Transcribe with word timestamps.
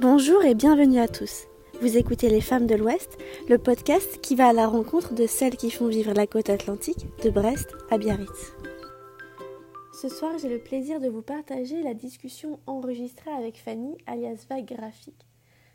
Bonjour 0.00 0.44
et 0.44 0.54
bienvenue 0.54 1.00
à 1.00 1.08
tous. 1.08 1.48
Vous 1.80 1.96
écoutez 1.96 2.28
Les 2.28 2.40
Femmes 2.40 2.68
de 2.68 2.76
l'Ouest, 2.76 3.18
le 3.48 3.58
podcast 3.58 4.20
qui 4.20 4.36
va 4.36 4.46
à 4.46 4.52
la 4.52 4.68
rencontre 4.68 5.12
de 5.12 5.26
celles 5.26 5.56
qui 5.56 5.72
font 5.72 5.88
vivre 5.88 6.12
la 6.12 6.28
côte 6.28 6.50
atlantique 6.50 7.08
de 7.24 7.30
Brest 7.30 7.74
à 7.90 7.98
Biarritz. 7.98 8.54
Ce 9.92 10.08
soir, 10.08 10.38
j'ai 10.38 10.48
le 10.48 10.60
plaisir 10.60 11.00
de 11.00 11.08
vous 11.08 11.22
partager 11.22 11.82
la 11.82 11.94
discussion 11.94 12.60
enregistrée 12.68 13.32
avec 13.32 13.58
Fanny, 13.58 13.98
alias 14.06 14.46
Vague 14.48 14.72
Graphique. 14.72 15.26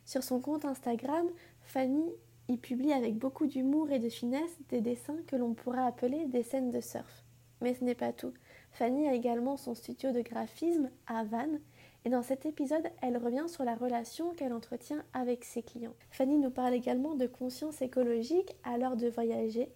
Sur 0.06 0.24
son 0.24 0.40
compte 0.40 0.64
Instagram, 0.64 1.28
Fanny 1.60 2.10
y 2.48 2.56
publie 2.56 2.94
avec 2.94 3.18
beaucoup 3.18 3.46
d'humour 3.46 3.92
et 3.92 4.00
de 4.00 4.08
finesse 4.08 4.58
des 4.70 4.80
dessins 4.80 5.20
que 5.28 5.36
l'on 5.36 5.54
pourrait 5.54 5.86
appeler 5.86 6.28
des 6.28 6.44
scènes 6.44 6.72
de 6.72 6.80
surf. 6.80 7.26
Mais 7.60 7.74
ce 7.74 7.84
n'est 7.84 7.94
pas 7.94 8.14
tout. 8.14 8.34
Fanny 8.72 9.06
a 9.06 9.14
également 9.14 9.58
son 9.58 9.76
studio 9.76 10.14
de 10.14 10.22
graphisme 10.22 10.90
à 11.08 11.26
Vannes 11.26 11.60
et 12.06 12.10
dans 12.10 12.22
cet 12.22 12.46
épisode, 12.46 12.90
elle 13.02 13.18
revient 13.18 13.48
sur 13.48 13.64
la 13.64 13.76
relation 13.76 14.34
qu'elle 14.34 14.54
entretient 14.54 15.04
avec 15.14 15.46
ses 15.46 15.64
clients. 15.64 15.96
Fanny 16.12 16.38
nous 16.38 16.52
parle 16.52 16.74
également 16.74 17.16
de 17.16 17.28
conscience 17.28 17.82
écologique 17.82 18.56
à 18.64 18.78
l'heure 18.78 18.98
de 18.98 19.08
voyager, 19.08 19.70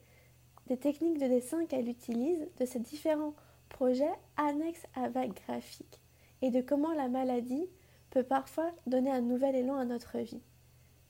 des 0.67 0.77
techniques 0.77 1.19
de 1.19 1.27
dessin 1.27 1.65
qu'elle 1.65 1.87
utilise, 1.87 2.47
de 2.59 2.65
ses 2.65 2.79
différents 2.79 3.33
projets 3.69 4.13
annexes 4.35 4.85
à 4.95 5.09
vague 5.09 5.33
graphique 5.47 6.01
et 6.41 6.51
de 6.51 6.61
comment 6.61 6.93
la 6.93 7.07
maladie 7.07 7.67
peut 8.09 8.23
parfois 8.23 8.71
donner 8.85 9.11
un 9.11 9.21
nouvel 9.21 9.55
élan 9.55 9.77
à 9.77 9.85
notre 9.85 10.17
vie. 10.17 10.41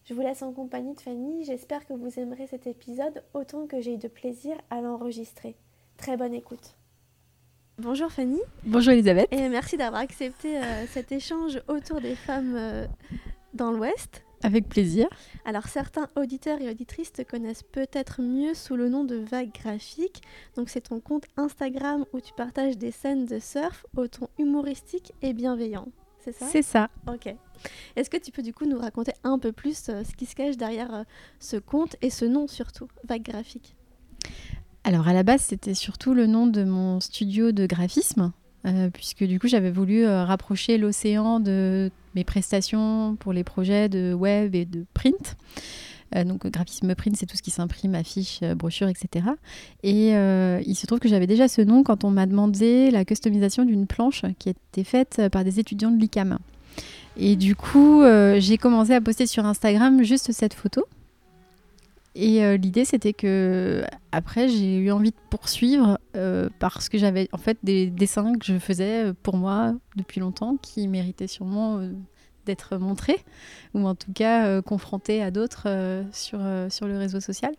Je 0.06 0.14
vous 0.14 0.22
laisse 0.22 0.42
en 0.42 0.54
compagnie 0.54 0.96
de 0.96 1.02
Fanny, 1.02 1.44
j'espère 1.44 1.86
que 1.86 1.94
vous 1.94 2.20
aimerez 2.20 2.48
cet 2.48 2.66
épisode 2.66 3.24
autant 3.34 3.68
que 3.68 3.82
j'ai 3.82 3.96
eu 3.96 3.98
de 3.98 4.08
plaisir 4.08 4.56
à 4.70 4.82
l'enregistrer. 4.82 5.58
Très 5.98 6.16
bonne 6.16 6.34
écoute. 6.34 6.78
Bonjour 7.80 8.12
Fanny. 8.12 8.40
Bonjour 8.64 8.94
Elisabeth. 8.94 9.28
Et 9.32 9.50
merci 9.50 9.78
d'avoir 9.78 10.02
accepté 10.02 10.58
euh, 10.58 10.88
cet 10.88 11.12
échange 11.12 11.62
autour 11.68 12.02
des 12.02 12.16
femmes 12.16 12.56
euh, 12.56 12.88
dans 13.54 13.70
l'Ouest. 13.70 14.24
Avec 14.42 14.68
plaisir. 14.68 15.08
Alors 15.46 15.68
certains 15.68 16.08
auditeurs 16.16 16.60
et 16.60 16.72
auditrices 16.72 17.14
te 17.14 17.22
connaissent 17.22 17.62
peut-être 17.62 18.24
mieux 18.24 18.56
sous 18.56 18.76
le 18.76 18.90
nom 18.90 19.04
de 19.04 19.18
Vague 19.18 19.52
Graphique. 19.54 20.24
Donc 20.56 20.70
c'est 20.70 20.90
ton 20.90 21.00
compte 21.00 21.26
Instagram 21.38 22.04
où 22.14 22.20
tu 22.20 22.34
partages 22.34 22.80
des 22.80 22.90
scènes 22.90 23.28
de 23.28 23.38
surf 23.38 23.86
au 23.96 24.08
ton 24.08 24.28
humoristique 24.40 25.14
et 25.22 25.34
bienveillant. 25.34 25.88
C'est 26.26 26.34
ça? 26.34 26.46
C'est 26.48 26.64
ça. 26.64 26.90
Ok. 27.08 27.32
Est-ce 27.96 28.10
que 28.10 28.18
tu 28.18 28.32
peux 28.32 28.42
du 28.42 28.56
coup 28.56 28.66
nous 28.66 28.80
raconter 28.80 29.14
un 29.24 29.38
peu 29.38 29.52
plus 29.52 29.90
euh, 29.90 30.04
ce 30.04 30.16
qui 30.16 30.26
se 30.26 30.34
cache 30.34 30.58
derrière 30.58 31.06
ce 31.40 31.58
compte 31.58 31.96
et 32.02 32.10
ce 32.10 32.26
nom 32.26 32.48
surtout, 32.48 32.88
Vague 33.08 33.22
Graphique? 33.22 33.76
Alors 34.88 35.10
à 35.10 35.12
la 35.12 35.24
base, 35.24 35.42
c'était 35.42 35.74
surtout 35.74 36.14
le 36.14 36.28
nom 36.28 36.48
de 36.48 36.64
mon 36.64 37.02
studio 37.02 37.52
de 37.52 37.66
graphisme, 37.66 38.32
euh, 38.66 38.90
puisque 38.90 39.26
du 39.26 39.38
coup 39.38 39.50
j'avais 39.50 39.70
voulu 39.70 40.06
euh, 40.06 40.24
rapprocher 40.24 40.78
l'océan 40.78 41.42
de 41.42 41.92
mes 42.16 42.24
prestations 42.24 43.18
pour 43.20 43.34
les 43.34 43.44
projets 43.44 43.90
de 43.90 44.14
web 44.14 44.56
et 44.56 44.64
de 44.64 44.86
print. 44.94 45.36
Euh, 46.16 46.24
donc 46.24 46.48
graphisme 46.48 46.96
print, 46.96 47.18
c'est 47.18 47.26
tout 47.26 47.36
ce 47.36 47.42
qui 47.42 47.52
s'imprime, 47.52 47.96
affiches, 47.96 48.40
brochures, 48.56 48.88
etc. 48.88 49.26
Et 49.84 50.12
il 50.66 50.76
se 50.76 50.88
trouve 50.88 51.00
que 51.00 51.10
j'avais 51.10 51.28
déjà 51.28 51.50
ce 51.50 51.62
nom 51.62 51.84
quand 51.84 52.06
on 52.06 52.10
m'a 52.10 52.26
demandé 52.26 52.90
la 52.90 53.04
customisation 53.04 53.66
d'une 53.66 53.88
planche 53.88 54.22
qui 54.40 54.48
était 54.48 54.86
faite 54.86 55.22
par 55.34 55.44
des 55.44 55.60
étudiants 55.60 55.92
de 55.92 56.00
l'ICAM. 56.00 56.38
Et 57.18 57.36
du 57.36 57.58
coup, 57.58 58.04
j'ai 58.38 58.58
commencé 58.58 58.94
à 58.94 59.02
poster 59.02 59.28
sur 59.28 59.46
Instagram 59.46 60.02
juste 60.06 60.32
cette 60.32 60.54
photo 60.54 60.86
et 62.20 62.44
euh, 62.44 62.58
l'idée, 62.58 62.84
c'était 62.84 63.14
que 63.14 63.84
après, 64.12 64.50
j'ai 64.50 64.78
eu 64.80 64.92
envie 64.92 65.12
de 65.12 65.18
poursuivre 65.30 66.00
euh, 66.16 66.50
parce 66.58 66.90
que 66.90 66.98
j'avais 66.98 67.30
en 67.32 67.38
fait 67.38 67.60
des 67.62 67.92
dessins 67.92 68.34
que 68.34 68.44
je 68.44 68.58
faisais 68.58 69.06
euh, 69.06 69.14
pour 69.22 69.38
moi 69.38 69.76
depuis 69.96 70.20
longtemps 70.20 70.58
qui 70.58 70.88
méritaient 70.88 71.28
sûrement 71.28 71.80
d'être 72.48 72.78
montrés 72.78 73.24
ou 73.76 73.86
en 73.86 73.94
tout 73.94 74.14
cas 74.14 74.62
confrontés 74.64 75.22
à 75.22 75.32
d'autres 75.32 75.68
sur, 76.12 76.40
sur 76.70 76.88
le 76.88 76.98
réseau 76.98 77.20
social. 77.20 77.52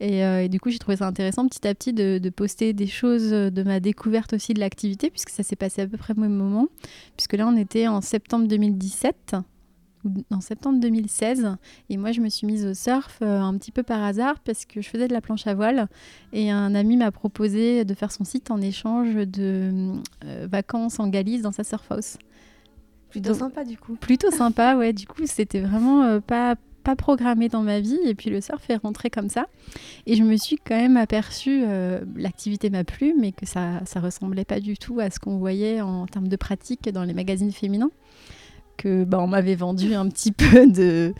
Et, 0.00 0.48
du 0.48 0.58
coup, 0.60 0.70
j'ai 0.70 0.80
trouvé 0.80 0.96
ça 0.96 1.06
intéressant 1.06 1.46
petit 1.46 1.66
à 1.66 1.74
petit 1.74 1.92
de, 1.92 2.18
de, 2.18 2.30
poster 2.30 2.72
des 2.72 2.88
choses 2.88 3.30
de 3.30 3.62
ma 3.62 3.78
découverte 3.78 4.32
aussi 4.32 4.52
de 4.52 4.60
l'activité 4.60 5.08
puisque 5.08 5.30
ça 5.30 5.44
s'est 5.44 5.56
passé 5.56 5.82
à 5.82 5.86
peu 5.86 5.96
près 5.96 6.14
au 6.14 6.20
même 6.20 6.34
moment. 6.34 6.66
Puisque 7.16 7.34
là, 7.34 7.46
on 7.46 7.56
était 7.56 7.86
en 7.86 8.00
septembre 8.00 8.48
2017 8.48 9.36
en 10.30 10.40
septembre 10.40 10.80
2016. 10.80 11.56
Et 11.90 11.96
moi, 11.96 12.12
je 12.12 12.20
me 12.20 12.28
suis 12.28 12.46
mise 12.46 12.66
au 12.66 12.74
surf 12.74 13.18
euh, 13.22 13.40
un 13.40 13.56
petit 13.56 13.72
peu 13.72 13.82
par 13.82 14.02
hasard 14.02 14.40
parce 14.40 14.64
que 14.64 14.80
je 14.80 14.88
faisais 14.88 15.08
de 15.08 15.12
la 15.12 15.20
planche 15.20 15.46
à 15.46 15.54
voile. 15.54 15.88
Et 16.32 16.50
un 16.50 16.74
ami 16.74 16.96
m'a 16.96 17.10
proposé 17.10 17.84
de 17.84 17.94
faire 17.94 18.12
son 18.12 18.24
site 18.24 18.50
en 18.50 18.60
échange 18.60 19.14
de 19.14 19.92
euh, 20.24 20.46
vacances 20.50 21.00
en 21.00 21.08
Galice 21.08 21.42
dans 21.42 21.52
sa 21.52 21.64
surf 21.64 21.90
house. 21.90 22.18
Plutôt 23.10 23.34
sympa 23.34 23.64
du 23.64 23.78
coup. 23.78 23.94
Plutôt 23.94 24.30
sympa, 24.30 24.76
ouais. 24.76 24.92
Du 24.92 25.06
coup, 25.06 25.22
c'était 25.26 25.60
vraiment 25.60 26.02
euh, 26.02 26.20
pas 26.20 26.56
pas 26.82 26.96
programmé 26.96 27.48
dans 27.48 27.62
ma 27.62 27.80
vie 27.80 27.98
et 28.04 28.14
puis 28.14 28.28
le 28.28 28.42
surf 28.42 28.68
est 28.68 28.76
rentré 28.76 29.08
comme 29.08 29.30
ça 29.30 29.46
et 30.04 30.16
je 30.16 30.22
me 30.22 30.36
suis 30.36 30.56
quand 30.56 30.76
même 30.76 30.98
aperçue 30.98 31.64
l'activité 32.14 32.68
m'a 32.68 32.84
plu 32.84 33.14
mais 33.18 33.32
que 33.32 33.46
ça 33.46 33.80
ça 33.86 34.00
ressemblait 34.00 34.44
pas 34.44 34.60
du 34.60 34.76
tout 34.76 35.00
à 35.00 35.08
ce 35.08 35.18
qu'on 35.18 35.38
voyait 35.38 35.80
en 35.80 36.04
termes 36.06 36.28
de 36.28 36.36
pratique 36.36 36.86
dans 36.90 37.04
les 37.04 37.14
magazines 37.14 37.52
féminins 37.52 37.90
que 38.76 39.04
bah, 39.04 39.18
on 39.20 39.26
m'avait 39.26 39.54
vendu 39.54 39.94
un 39.94 40.08
petit 40.08 40.32
peu 40.32 40.66
de, 40.70 41.14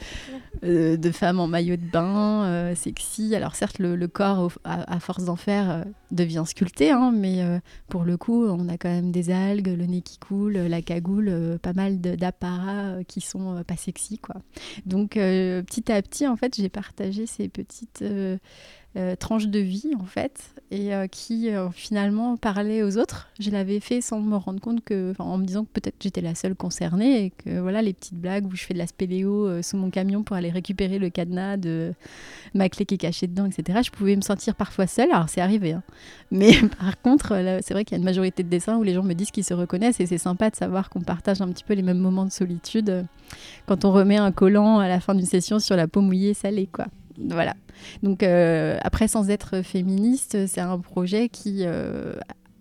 euh, 0.63 0.97
de 0.97 1.11
femmes 1.11 1.41
en 1.41 1.47
maillot 1.47 1.77
de 1.77 1.85
bain, 1.85 2.45
euh, 2.45 2.75
sexy. 2.75 3.35
Alors 3.35 3.55
certes, 3.55 3.79
le, 3.79 4.07
corps, 4.07 4.53
à, 4.65 5.01
force 5.01 5.25
d'en 5.25 5.37
faire, 5.37 5.71
euh, 5.71 5.85
devient 6.11 6.45
sculpté, 6.47 6.91
hein, 6.91 7.13
mais 7.15 7.43
pour 7.89 8.05
le 8.05 8.17
coup, 8.17 8.47
on 8.47 8.69
a 8.69 8.79
quand 8.79 8.89
même 8.89 9.11
des 9.11 9.31
algues, 9.31 9.69
le 9.77 9.87
nez 9.87 10.01
qui 10.01 10.19
coule, 10.19 10.55
la 10.55 10.81
cagoule, 10.81 11.59
pas 11.61 11.73
mal 11.73 12.01
d'apparats 12.01 13.03
qui 13.09 13.21
sont 13.21 13.65
pas 13.67 13.77
sexy. 13.77 14.19
Quoi. 14.19 14.37
Donc 14.87 15.13
petit 15.15 15.91
à 15.91 16.01
petit, 16.03 16.27
en 16.29 16.37
fait, 16.37 16.55
j'ai 16.55 16.69
partagé 16.69 17.27
ces 17.27 17.49
petites 17.49 18.05
euh, 18.97 19.17
tranche 19.17 19.49
de 19.49 19.59
vie 19.59 19.91
en 20.01 20.05
fait 20.05 20.55
et 20.71 20.95
euh, 20.95 21.09
qui 21.09 21.51
euh, 21.51 21.69
finalement 21.71 22.37
parlait 22.37 22.85
aux 22.85 22.97
autres. 22.97 23.29
Je 23.41 23.51
l'avais 23.51 23.81
fait 23.81 24.01
sans 24.01 24.21
me 24.21 24.37
rendre 24.37 24.61
compte 24.61 24.85
que, 24.85 25.15
en 25.19 25.37
me 25.37 25.45
disant 25.45 25.65
que 25.65 25.71
peut-être 25.73 25.97
j'étais 25.99 26.21
la 26.21 26.37
seule 26.37 26.55
concernée 26.55 27.25
et 27.25 27.31
que 27.31 27.59
voilà 27.59 27.83
les 27.83 27.93
petites 27.93 28.15
blagues 28.15 28.47
où 28.47 28.55
je 28.55 28.63
fais 28.63 28.73
de 28.73 28.79
la 28.79 28.87
spéléo 28.87 29.63
sous 29.63 29.77
mon 29.77 29.91
camion 29.91 30.23
pour 30.23 30.37
aller 30.37 30.51
récupérer 30.51 31.01
le 31.01 31.11
cadenas 31.11 31.57
de 31.57 31.93
ma 32.55 32.69
clé 32.69 32.87
qui 32.87 32.95
est 32.95 32.99
cachée 32.99 33.27
dedans, 33.27 33.47
etc. 33.47 33.81
Je 33.85 33.91
pouvais 33.91 34.15
me 34.15 34.21
sentir 34.21 34.55
parfois 34.55 34.87
seule. 34.87 35.11
Alors 35.11 35.29
c'est 35.29 35.41
arrivé, 35.41 35.73
hein. 35.73 35.83
mais 36.31 36.53
par 36.79 37.01
contre 37.03 37.37
c'est 37.63 37.75
vrai 37.75 37.85
qu'il 37.85 37.97
y 37.97 37.99
a 37.99 37.99
une 37.99 38.05
majorité 38.05 38.45
de 38.45 38.49
dessins 38.49 38.77
où 38.77 38.85
les 38.85 38.95
gens 38.95 39.03
me 39.03 39.15
disent 39.15 39.33
qu'ils 39.33 39.43
se 39.43 39.55
reconnaissent 39.55 39.99
et 39.99 40.07
c'est 40.07 40.19
sympa 40.19 40.51
de 40.51 40.57
savoir 40.57 40.89
qu'on 40.89 41.01
partage 41.01 41.41
un 41.41 41.49
petit 41.49 41.65
peu 41.65 41.75
les 41.75 41.83
mêmes 41.83 41.99
moments 41.99 42.27
de 42.27 42.33
solitude 42.33 43.05
quand 43.67 43.85
on 43.85 43.91
remet 43.93 44.19
un 44.19 44.31
collant 44.31 44.79
à 44.79 44.87
la 44.87 45.01
fin 45.01 45.17
d'une 45.17 45.27
session 45.27 45.59
sur 45.59 45.75
la 45.75 45.89
peau 45.89 46.01
mouillée 46.01 46.33
salée 46.35 46.69
quoi. 46.71 46.87
Voilà. 47.19 47.55
Donc 48.03 48.23
euh, 48.23 48.79
après, 48.83 49.09
sans 49.09 49.31
être 49.31 49.63
féministe, 49.63 50.47
c'est 50.47 50.61
un 50.61 50.79
projet 50.79 51.29
qui 51.29 51.61
euh, 51.61 52.15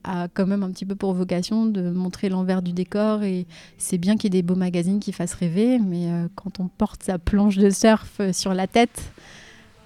a 0.04 0.28
quand 0.28 0.46
même 0.46 0.64
un 0.64 0.72
petit 0.72 0.86
peu 0.86 0.96
pour 0.96 1.14
vocation 1.14 1.66
de 1.66 1.90
montrer 1.90 2.30
l'envers 2.30 2.62
du 2.62 2.74
décor 2.74 3.24
et 3.24 3.46
c'est 3.78 3.98
bien 3.98 4.16
qu'il 4.16 4.34
y 4.34 4.38
ait 4.38 4.42
des 4.42 4.46
beaux 4.46 4.56
magazines 4.56 5.00
qui 5.00 5.12
fassent 5.12 5.34
rêver, 5.34 5.80
mais 5.80 6.08
euh, 6.08 6.28
quand 6.36 6.60
on 6.60 6.68
porte 6.68 7.04
sa 7.04 7.18
planche 7.18 7.58
de 7.58 7.70
surf 7.70 8.22
sur 8.32 8.54
la 8.54 8.68
tête 8.68 9.12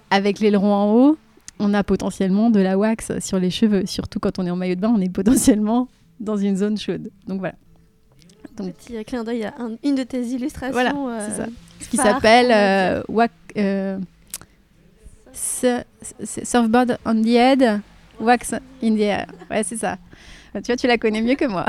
avec 0.10 0.40
l'aileron 0.40 0.74
en 0.74 0.94
haut, 0.94 1.18
on 1.60 1.74
a 1.74 1.84
potentiellement 1.84 2.50
de 2.50 2.60
la 2.60 2.78
wax 2.78 3.20
sur 3.20 3.40
les 3.40 3.50
cheveux. 3.50 3.86
Surtout 3.86 4.20
quand 4.20 4.40
on 4.40 4.46
est 4.46 4.52
en 4.52 4.56
maillot 4.56 4.76
de 4.76 4.82
bain, 4.82 4.94
on 4.96 5.02
est 5.02 5.10
potentiellement 5.10 5.88
dans 6.20 6.38
une 6.38 6.58
zone 6.58 6.78
chaude. 6.78 7.10
Donc 7.28 7.40
voilà. 7.40 7.56
Donc, 8.56 8.74
Petit 8.74 9.04
clin 9.06 9.24
d'œil 9.24 9.44
à 9.46 9.54
une 9.84 9.96
de 9.96 10.04
tes 10.04 10.24
illustrations. 10.26 10.72
Voilà, 10.72 11.30
c'est 11.30 11.44
ça. 11.44 11.46
Ce 11.80 11.90
qui 11.90 11.98
s'appelle 11.98 13.04
wax 13.08 13.34
surfboard 15.38 16.98
on 17.06 17.22
the 17.22 17.36
head, 17.36 17.82
wax 18.20 18.54
in 18.82 18.96
the 18.96 19.02
air. 19.02 19.28
Ouais, 19.50 19.64
c'est 19.64 19.78
ça. 19.78 19.98
Tu 20.54 20.62
vois, 20.68 20.76
tu 20.76 20.88
la 20.88 20.98
connais 20.98 21.22
mieux 21.22 21.36
que 21.36 21.46
moi. 21.46 21.66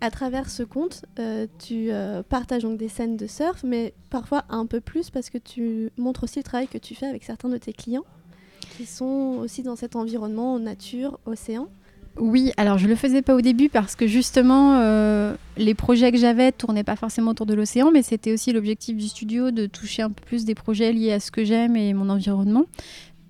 à 0.00 0.10
travers 0.10 0.50
ce 0.50 0.62
compte, 0.62 1.04
euh, 1.18 1.46
tu 1.58 1.90
euh, 1.90 2.22
partages 2.22 2.62
donc 2.62 2.76
des 2.76 2.88
scènes 2.88 3.16
de 3.16 3.26
surf, 3.26 3.62
mais 3.64 3.94
parfois 4.10 4.44
un 4.48 4.66
peu 4.66 4.80
plus 4.80 5.10
parce 5.10 5.30
que 5.30 5.38
tu 5.38 5.90
montres 5.96 6.24
aussi 6.24 6.40
le 6.40 6.44
travail 6.44 6.68
que 6.68 6.78
tu 6.78 6.94
fais 6.94 7.06
avec 7.06 7.24
certains 7.24 7.48
de 7.48 7.56
tes 7.56 7.72
clients 7.72 8.04
qui 8.76 8.86
sont 8.86 9.38
aussi 9.40 9.62
dans 9.62 9.76
cet 9.76 9.96
environnement 9.96 10.58
nature, 10.58 11.20
océan. 11.26 11.68
Oui, 12.18 12.52
alors 12.58 12.76
je 12.76 12.86
le 12.88 12.94
faisais 12.94 13.22
pas 13.22 13.34
au 13.34 13.40
début 13.40 13.70
parce 13.70 13.96
que 13.96 14.06
justement 14.06 14.76
euh, 14.76 15.34
les 15.56 15.74
projets 15.74 16.12
que 16.12 16.18
j'avais 16.18 16.52
tournaient 16.52 16.84
pas 16.84 16.96
forcément 16.96 17.30
autour 17.30 17.46
de 17.46 17.54
l'océan, 17.54 17.90
mais 17.90 18.02
c'était 18.02 18.34
aussi 18.34 18.52
l'objectif 18.52 18.96
du 18.96 19.08
studio 19.08 19.50
de 19.50 19.64
toucher 19.66 20.02
un 20.02 20.10
peu 20.10 20.22
plus 20.26 20.44
des 20.44 20.54
projets 20.54 20.92
liés 20.92 21.12
à 21.12 21.20
ce 21.20 21.30
que 21.30 21.42
j'aime 21.42 21.74
et 21.74 21.94
mon 21.94 22.10
environnement, 22.10 22.64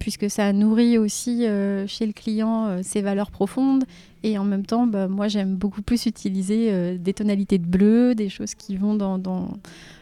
puisque 0.00 0.28
ça 0.28 0.52
nourrit 0.52 0.98
aussi 0.98 1.46
euh, 1.46 1.86
chez 1.86 2.06
le 2.06 2.12
client 2.12 2.66
euh, 2.66 2.80
ses 2.82 3.02
valeurs 3.02 3.30
profondes 3.30 3.84
et 4.24 4.36
en 4.36 4.44
même 4.44 4.66
temps, 4.66 4.88
bah, 4.88 5.06
moi 5.06 5.28
j'aime 5.28 5.54
beaucoup 5.54 5.82
plus 5.82 6.06
utiliser 6.06 6.98
des 6.98 7.14
tonalités 7.14 7.58
de 7.58 7.66
bleu, 7.66 8.16
des 8.16 8.28
choses 8.28 8.54
qui 8.54 8.76
vont 8.76 8.94
dans, 8.94 9.48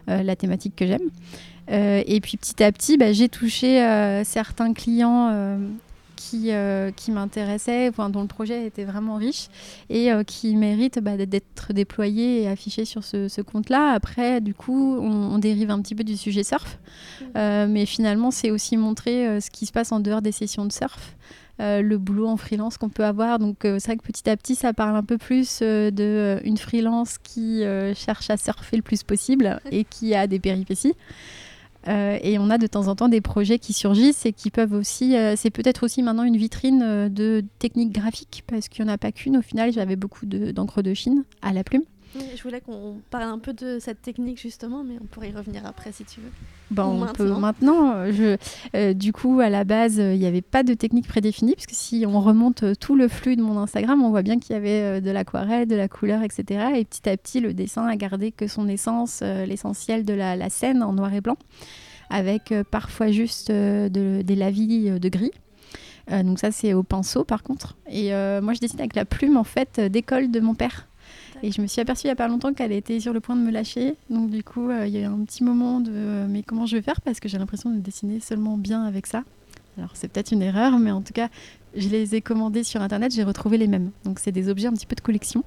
la 0.06 0.36
thématique 0.36 0.74
que 0.74 0.86
j'aime. 0.86 1.10
et 1.68 2.20
puis 2.22 2.36
petit 2.36 2.62
à 2.62 2.72
petit, 2.72 2.96
bah, 2.96 3.12
j'ai 3.12 3.28
touché 3.28 3.78
certains 4.24 4.74
clients 4.74 5.58
qui, 6.20 6.50
qui 6.96 7.10
m'intéressaient, 7.10 7.88
enfin, 7.88 8.10
dont 8.10 8.20
le 8.20 8.28
projet 8.28 8.66
était 8.66 8.84
vraiment 8.84 9.16
riche 9.16 9.48
et 9.88 10.10
qui 10.26 10.54
méritent 10.56 10.98
bah, 10.98 11.16
d'être 11.16 11.72
déployés 11.72 12.42
et 12.42 12.48
affichés 12.48 12.84
sur 12.84 13.04
ce, 13.04 13.40
compte-là. 13.40 13.92
Après, 13.92 14.40
du 14.40 14.54
coup, 14.54 14.96
on, 15.00 15.38
dérive 15.38 15.70
un 15.70 15.80
petit 15.80 15.94
peu 15.94 16.04
du 16.04 16.16
sujet 16.16 16.42
surf, 16.42 16.78
mmh. 17.34 17.66
mais 17.68 17.86
finalement, 17.86 18.30
c'est 18.30 18.50
aussi 18.50 18.76
montrer 18.76 19.40
ce 19.40 19.50
qui 19.50 19.66
se 19.66 19.72
passe 19.72 19.92
en 19.92 20.00
dehors 20.00 20.22
des 20.22 20.32
sessions 20.32 20.66
de 20.66 20.72
surf. 20.72 21.16
Euh, 21.60 21.82
le 21.82 21.98
boulot 21.98 22.26
en 22.26 22.38
freelance 22.38 22.78
qu'on 22.78 22.88
peut 22.88 23.04
avoir. 23.04 23.38
Donc 23.38 23.64
euh, 23.64 23.76
c'est 23.78 23.88
vrai 23.88 23.96
que 23.98 24.02
petit 24.02 24.28
à 24.30 24.36
petit, 24.36 24.54
ça 24.54 24.72
parle 24.72 24.96
un 24.96 25.02
peu 25.02 25.18
plus 25.18 25.58
euh, 25.60 25.90
de 25.90 26.40
une 26.44 26.56
freelance 26.56 27.18
qui 27.18 27.62
cherche 27.94 28.30
à 28.30 28.36
surfer 28.36 28.76
le 28.76 28.82
plus 28.82 29.02
possible 29.02 29.60
et 29.70 29.84
qui 29.84 30.14
a 30.14 30.26
des 30.26 30.38
péripéties. 30.38 30.94
Et 31.86 32.38
on 32.38 32.50
a 32.50 32.58
de 32.58 32.66
temps 32.66 32.88
en 32.88 32.96
temps 32.96 33.08
des 33.08 33.20
projets 33.20 33.58
qui 33.58 33.72
surgissent 33.72 34.26
et 34.26 34.32
qui 34.32 34.50
peuvent 34.50 34.74
aussi. 34.74 35.16
c'est 35.36 35.50
peut-être 35.50 35.84
aussi 35.84 36.02
maintenant 36.02 36.24
une 36.24 36.36
vitrine 36.36 37.08
de 37.08 37.44
techniques 37.58 37.92
graphiques 37.92 38.44
parce 38.46 38.68
qu'il 38.68 38.84
n'y 38.84 38.90
en 38.90 38.94
a 38.94 38.98
pas 38.98 39.12
qu'une. 39.12 39.36
Au 39.36 39.42
final, 39.42 39.72
j'avais 39.72 39.96
beaucoup 39.96 40.26
d'encre 40.26 40.82
de 40.82 40.94
Chine 40.94 41.24
à 41.42 41.52
la 41.52 41.64
plume 41.64 41.82
je 42.14 42.42
voulais 42.42 42.60
qu'on 42.60 43.00
parle 43.10 43.24
un 43.24 43.38
peu 43.38 43.52
de 43.52 43.78
cette 43.78 44.02
technique 44.02 44.40
justement, 44.40 44.82
mais 44.82 44.96
on 45.00 45.06
pourrait 45.06 45.30
y 45.30 45.32
revenir 45.32 45.64
après 45.64 45.92
si 45.92 46.04
tu 46.04 46.20
veux. 46.20 46.30
Bon, 46.70 47.02
on 47.02 47.12
peut 47.12 47.32
maintenant. 47.32 48.10
Je, 48.10 48.36
euh, 48.74 48.94
du 48.94 49.12
coup, 49.12 49.40
à 49.40 49.48
la 49.48 49.64
base, 49.64 49.96
il 49.96 50.18
n'y 50.18 50.26
avait 50.26 50.42
pas 50.42 50.62
de 50.62 50.74
technique 50.74 51.06
prédéfinie, 51.06 51.54
puisque 51.54 51.74
si 51.74 52.04
on 52.06 52.20
remonte 52.20 52.64
tout 52.78 52.96
le 52.96 53.08
flux 53.08 53.36
de 53.36 53.42
mon 53.42 53.58
Instagram, 53.58 54.02
on 54.02 54.10
voit 54.10 54.22
bien 54.22 54.38
qu'il 54.38 54.54
y 54.54 54.56
avait 54.56 54.98
euh, 54.98 55.00
de 55.00 55.10
l'aquarelle, 55.10 55.66
de 55.68 55.76
la 55.76 55.88
couleur, 55.88 56.22
etc. 56.22 56.72
Et 56.76 56.84
petit 56.84 57.08
à 57.08 57.16
petit, 57.16 57.40
le 57.40 57.54
dessin 57.54 57.86
a 57.86 57.96
gardé 57.96 58.32
que 58.32 58.46
son 58.46 58.68
essence, 58.68 59.20
euh, 59.22 59.46
l'essentiel 59.46 60.04
de 60.04 60.14
la, 60.14 60.50
scène 60.50 60.82
en 60.82 60.92
noir 60.92 61.12
et 61.14 61.20
blanc, 61.20 61.36
avec 62.08 62.52
parfois 62.70 63.10
juste 63.12 63.52
de, 63.52 64.22
des 64.22 64.34
lavis 64.34 64.90
de 64.98 65.08
gris. 65.08 65.30
donc 66.10 66.40
ça, 66.40 66.50
c'est 66.50 66.72
au 66.72 66.82
pinceau, 66.82 67.24
par 67.24 67.44
contre. 67.44 67.76
Et 67.88 68.10
moi, 68.40 68.52
je 68.52 68.58
dessine 68.58 68.80
avec 68.80 68.96
la 68.96 69.04
plume, 69.04 69.36
en 69.36 69.44
fait, 69.44 69.78
d'école 69.78 70.30
de 70.30 70.40
mon 70.40 70.54
père. 70.54 70.89
Et 71.42 71.52
je 71.52 71.60
me 71.60 71.66
suis 71.66 71.80
aperçue 71.80 72.04
il 72.04 72.08
n'y 72.08 72.12
a 72.12 72.16
pas 72.16 72.28
longtemps 72.28 72.52
qu'elle 72.52 72.72
était 72.72 73.00
sur 73.00 73.12
le 73.12 73.20
point 73.20 73.36
de 73.36 73.40
me 73.40 73.50
lâcher. 73.50 73.94
Donc 74.10 74.30
du 74.30 74.44
coup, 74.44 74.68
euh, 74.68 74.86
il 74.86 74.92
y 74.92 74.98
a 74.98 75.00
eu 75.00 75.04
un 75.04 75.24
petit 75.24 75.42
moment 75.42 75.80
de 75.80 75.90
euh, 75.92 76.26
mais 76.28 76.42
comment 76.42 76.66
je 76.66 76.76
vais 76.76 76.82
faire? 76.82 77.00
Parce 77.00 77.20
que 77.20 77.28
j'ai 77.28 77.38
l'impression 77.38 77.70
de 77.70 77.78
dessiner 77.78 78.20
seulement 78.20 78.58
bien 78.58 78.84
avec 78.84 79.06
ça. 79.06 79.24
Alors 79.78 79.92
c'est 79.94 80.08
peut-être 80.08 80.32
une 80.32 80.42
erreur, 80.42 80.78
mais 80.78 80.90
en 80.90 81.00
tout 81.00 81.12
cas, 81.12 81.28
je 81.74 81.88
les 81.88 82.14
ai 82.14 82.20
commandés 82.20 82.64
sur 82.64 82.82
internet, 82.82 83.14
j'ai 83.14 83.22
retrouvé 83.22 83.56
les 83.56 83.68
mêmes. 83.68 83.90
Donc 84.04 84.18
c'est 84.18 84.32
des 84.32 84.48
objets 84.48 84.68
un 84.68 84.72
petit 84.72 84.86
peu 84.86 84.96
de 84.96 85.00
collection. 85.00 85.44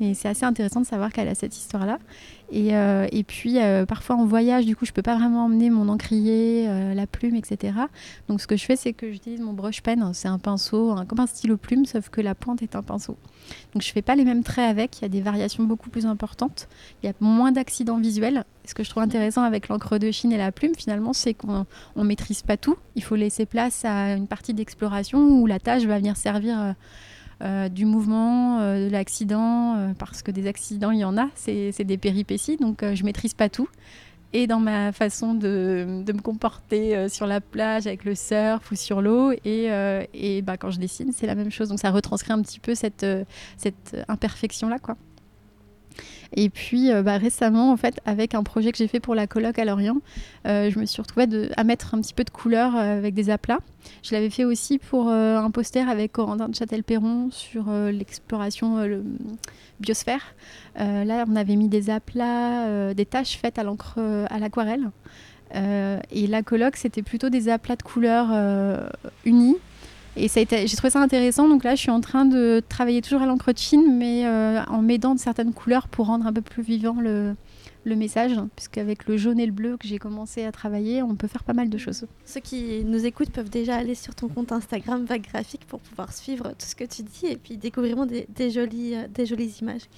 Et 0.00 0.14
c'est 0.14 0.28
assez 0.28 0.44
intéressant 0.44 0.80
de 0.80 0.86
savoir 0.86 1.12
qu'elle 1.12 1.28
a 1.28 1.34
cette 1.34 1.56
histoire-là. 1.56 1.98
Et, 2.50 2.74
euh, 2.76 3.06
puis, 3.26 3.58
euh, 3.58 3.84
parfois 3.84 4.16
en 4.16 4.24
voyage, 4.24 4.64
du 4.64 4.76
coup, 4.76 4.86
je 4.86 4.92
peux 4.92 5.02
pas 5.02 5.16
vraiment 5.16 5.44
emmener 5.44 5.70
mon 5.70 5.88
encrier, 5.88 6.66
euh, 6.68 6.94
la 6.94 7.06
plume, 7.06 7.34
etc. 7.34 7.74
Donc, 8.28 8.40
ce 8.40 8.46
que 8.46 8.56
je 8.56 8.64
fais, 8.64 8.76
c'est 8.76 8.92
que 8.92 9.10
j'utilise 9.10 9.40
mon 9.40 9.52
brush 9.52 9.82
pen. 9.82 10.10
C'est 10.14 10.28
un 10.28 10.38
pinceau, 10.38 10.94
comme 11.08 11.20
un 11.20 11.26
stylo 11.26 11.56
plume, 11.56 11.84
sauf 11.84 12.08
que 12.10 12.20
la 12.20 12.34
pointe 12.34 12.62
est 12.62 12.76
un 12.76 12.82
pinceau. 12.82 13.16
Donc, 13.74 13.82
je 13.82 13.90
fais 13.90 14.02
pas 14.02 14.14
les 14.14 14.24
mêmes 14.24 14.44
traits 14.44 14.70
avec. 14.70 14.98
Il 14.98 15.02
y 15.02 15.04
a 15.04 15.08
des 15.08 15.20
variations 15.20 15.64
beaucoup 15.64 15.90
plus 15.90 16.06
importantes. 16.06 16.68
Il 17.02 17.06
y 17.06 17.08
a 17.10 17.12
moins 17.20 17.50
d'accidents 17.50 17.98
visuels. 17.98 18.44
Ce 18.64 18.74
que 18.74 18.84
je 18.84 18.90
trouve 18.90 19.02
intéressant 19.02 19.42
avec 19.42 19.68
l'encre 19.68 19.98
de 19.98 20.10
Chine 20.10 20.32
et 20.32 20.38
la 20.38 20.52
plume, 20.52 20.74
finalement, 20.76 21.12
c'est 21.12 21.34
qu'on 21.34 21.66
ne 21.96 22.04
maîtrise 22.04 22.42
pas 22.42 22.56
tout. 22.56 22.76
Il 22.94 23.02
faut 23.02 23.16
laisser 23.16 23.46
place 23.46 23.84
à 23.84 24.14
une 24.14 24.26
partie 24.26 24.54
d'exploration 24.54 25.18
où 25.40 25.46
la 25.46 25.58
tâche 25.58 25.84
va 25.84 25.98
venir 25.98 26.16
servir 26.16 26.74
euh, 27.40 27.68
du 27.68 27.84
mouvement, 27.84 28.58
euh, 28.60 28.88
de 28.88 28.92
l'accident, 28.92 29.76
euh, 29.76 29.92
parce 29.96 30.22
que 30.22 30.32
des 30.32 30.48
accidents, 30.48 30.90
il 30.90 30.98
y 30.98 31.04
en 31.04 31.16
a, 31.16 31.28
c'est 31.36 31.84
des 31.84 31.98
péripéties, 31.98 32.56
donc 32.56 32.84
je 32.84 33.04
maîtrise 33.04 33.34
pas 33.34 33.48
tout. 33.48 33.68
Et 34.32 34.46
dans 34.46 34.58
ma 34.60 34.92
façon 34.92 35.32
de, 35.32 36.02
me 36.06 36.20
comporter 36.20 37.08
sur 37.08 37.26
la 37.26 37.40
plage 37.40 37.86
avec 37.86 38.04
le 38.04 38.14
surf 38.14 38.70
ou 38.70 38.74
sur 38.74 39.00
l'eau, 39.00 39.32
et, 39.44 39.70
et 40.12 40.42
bah, 40.42 40.58
quand 40.58 40.70
je 40.70 40.78
dessine, 40.78 41.12
c'est 41.12 41.26
la 41.26 41.34
même 41.34 41.50
chose. 41.50 41.70
Donc 41.70 41.78
ça 41.78 41.90
retranscrit 41.90 42.32
un 42.32 42.42
petit 42.42 42.60
peu 42.60 42.74
cette, 42.74 43.06
cette 43.56 43.96
imperfection-là, 44.08 44.78
quoi. 44.80 44.96
Et 46.34 46.50
puis 46.50 46.92
euh, 46.92 47.02
bah, 47.02 47.16
récemment, 47.16 47.72
en 47.72 47.76
fait, 47.76 48.00
avec 48.04 48.34
un 48.34 48.42
projet 48.42 48.72
que 48.72 48.78
j'ai 48.78 48.88
fait 48.88 49.00
pour 49.00 49.14
la 49.14 49.26
coloc 49.26 49.58
à 49.58 49.64
Lorient, 49.64 49.98
euh, 50.46 50.70
je 50.70 50.78
me 50.78 50.84
suis 50.84 51.00
retrouvée 51.00 51.26
à 51.56 51.64
mettre 51.64 51.94
un 51.94 52.00
petit 52.00 52.14
peu 52.14 52.24
de 52.24 52.30
couleur 52.30 52.76
euh, 52.76 52.98
avec 52.98 53.14
des 53.14 53.30
aplats. 53.30 53.60
Je 54.02 54.14
l'avais 54.14 54.30
fait 54.30 54.44
aussi 54.44 54.78
pour 54.78 55.08
un 55.08 55.50
poster 55.50 55.88
avec 55.88 56.12
Corentin 56.12 56.48
de 56.48 56.54
Châtel-Perron 56.54 57.30
sur 57.30 57.70
l'exploration 57.90 58.76
biosphère. 59.80 60.34
là, 60.76 61.24
on 61.26 61.36
avait 61.36 61.56
mis 61.56 61.68
des 61.68 61.88
aplats, 61.88 62.92
des 62.92 63.06
taches 63.06 63.38
faites 63.38 63.58
à 63.58 63.62
l'encre 63.62 63.98
à 63.98 64.38
l'aquarelle. 64.38 64.90
et 65.54 66.26
la 66.26 66.42
coloc, 66.42 66.76
c'était 66.76 67.02
plutôt 67.02 67.30
des 67.30 67.48
aplats 67.48 67.76
de 67.76 67.82
couleurs 67.82 68.28
unis 69.24 69.56
et 70.18 70.66
j'ai 70.66 70.76
trouvé 70.76 70.90
ça 70.90 71.00
intéressant. 71.00 71.48
Donc 71.48 71.64
là, 71.64 71.74
je 71.74 71.80
suis 71.80 71.90
en 71.90 72.00
train 72.00 72.24
de 72.24 72.62
travailler 72.68 73.00
toujours 73.02 73.22
à 73.22 73.26
l'encre 73.26 73.52
de 73.52 73.58
Chine, 73.58 73.96
mais 73.96 74.26
euh, 74.26 74.62
en 74.64 74.82
m'aidant 74.82 75.14
de 75.14 75.20
certaines 75.20 75.52
couleurs 75.52 75.88
pour 75.88 76.06
rendre 76.06 76.26
un 76.26 76.32
peu 76.32 76.42
plus 76.42 76.62
vivant 76.62 77.00
le, 77.00 77.34
le 77.84 77.96
message, 77.96 78.32
puisqu'avec 78.56 79.06
le 79.06 79.16
jaune 79.16 79.40
et 79.40 79.46
le 79.46 79.52
bleu 79.52 79.76
que 79.76 79.88
j'ai 79.88 79.98
commencé 79.98 80.44
à 80.44 80.52
travailler, 80.52 81.02
on 81.02 81.14
peut 81.16 81.28
faire 81.28 81.44
pas 81.44 81.54
mal 81.54 81.68
de 81.68 81.78
choses. 81.78 82.06
Ceux 82.24 82.40
qui 82.40 82.84
nous 82.84 83.06
écoutent 83.06 83.30
peuvent 83.30 83.50
déjà 83.50 83.76
aller 83.76 83.94
sur 83.94 84.14
ton 84.14 84.28
compte 84.28 84.52
Instagram 84.52 85.04
Vague 85.04 85.26
Graphique 85.32 85.64
pour 85.66 85.80
pouvoir 85.80 86.12
suivre 86.12 86.48
tout 86.50 86.66
ce 86.66 86.74
que 86.74 86.84
tu 86.84 87.02
dis 87.02 87.26
et 87.26 87.36
puis 87.36 87.56
découvrir 87.56 87.96
des, 88.06 88.50
jolies, 88.50 88.94
euh, 88.94 89.08
des 89.08 89.26
jolies 89.26 89.54
images. 89.60 89.88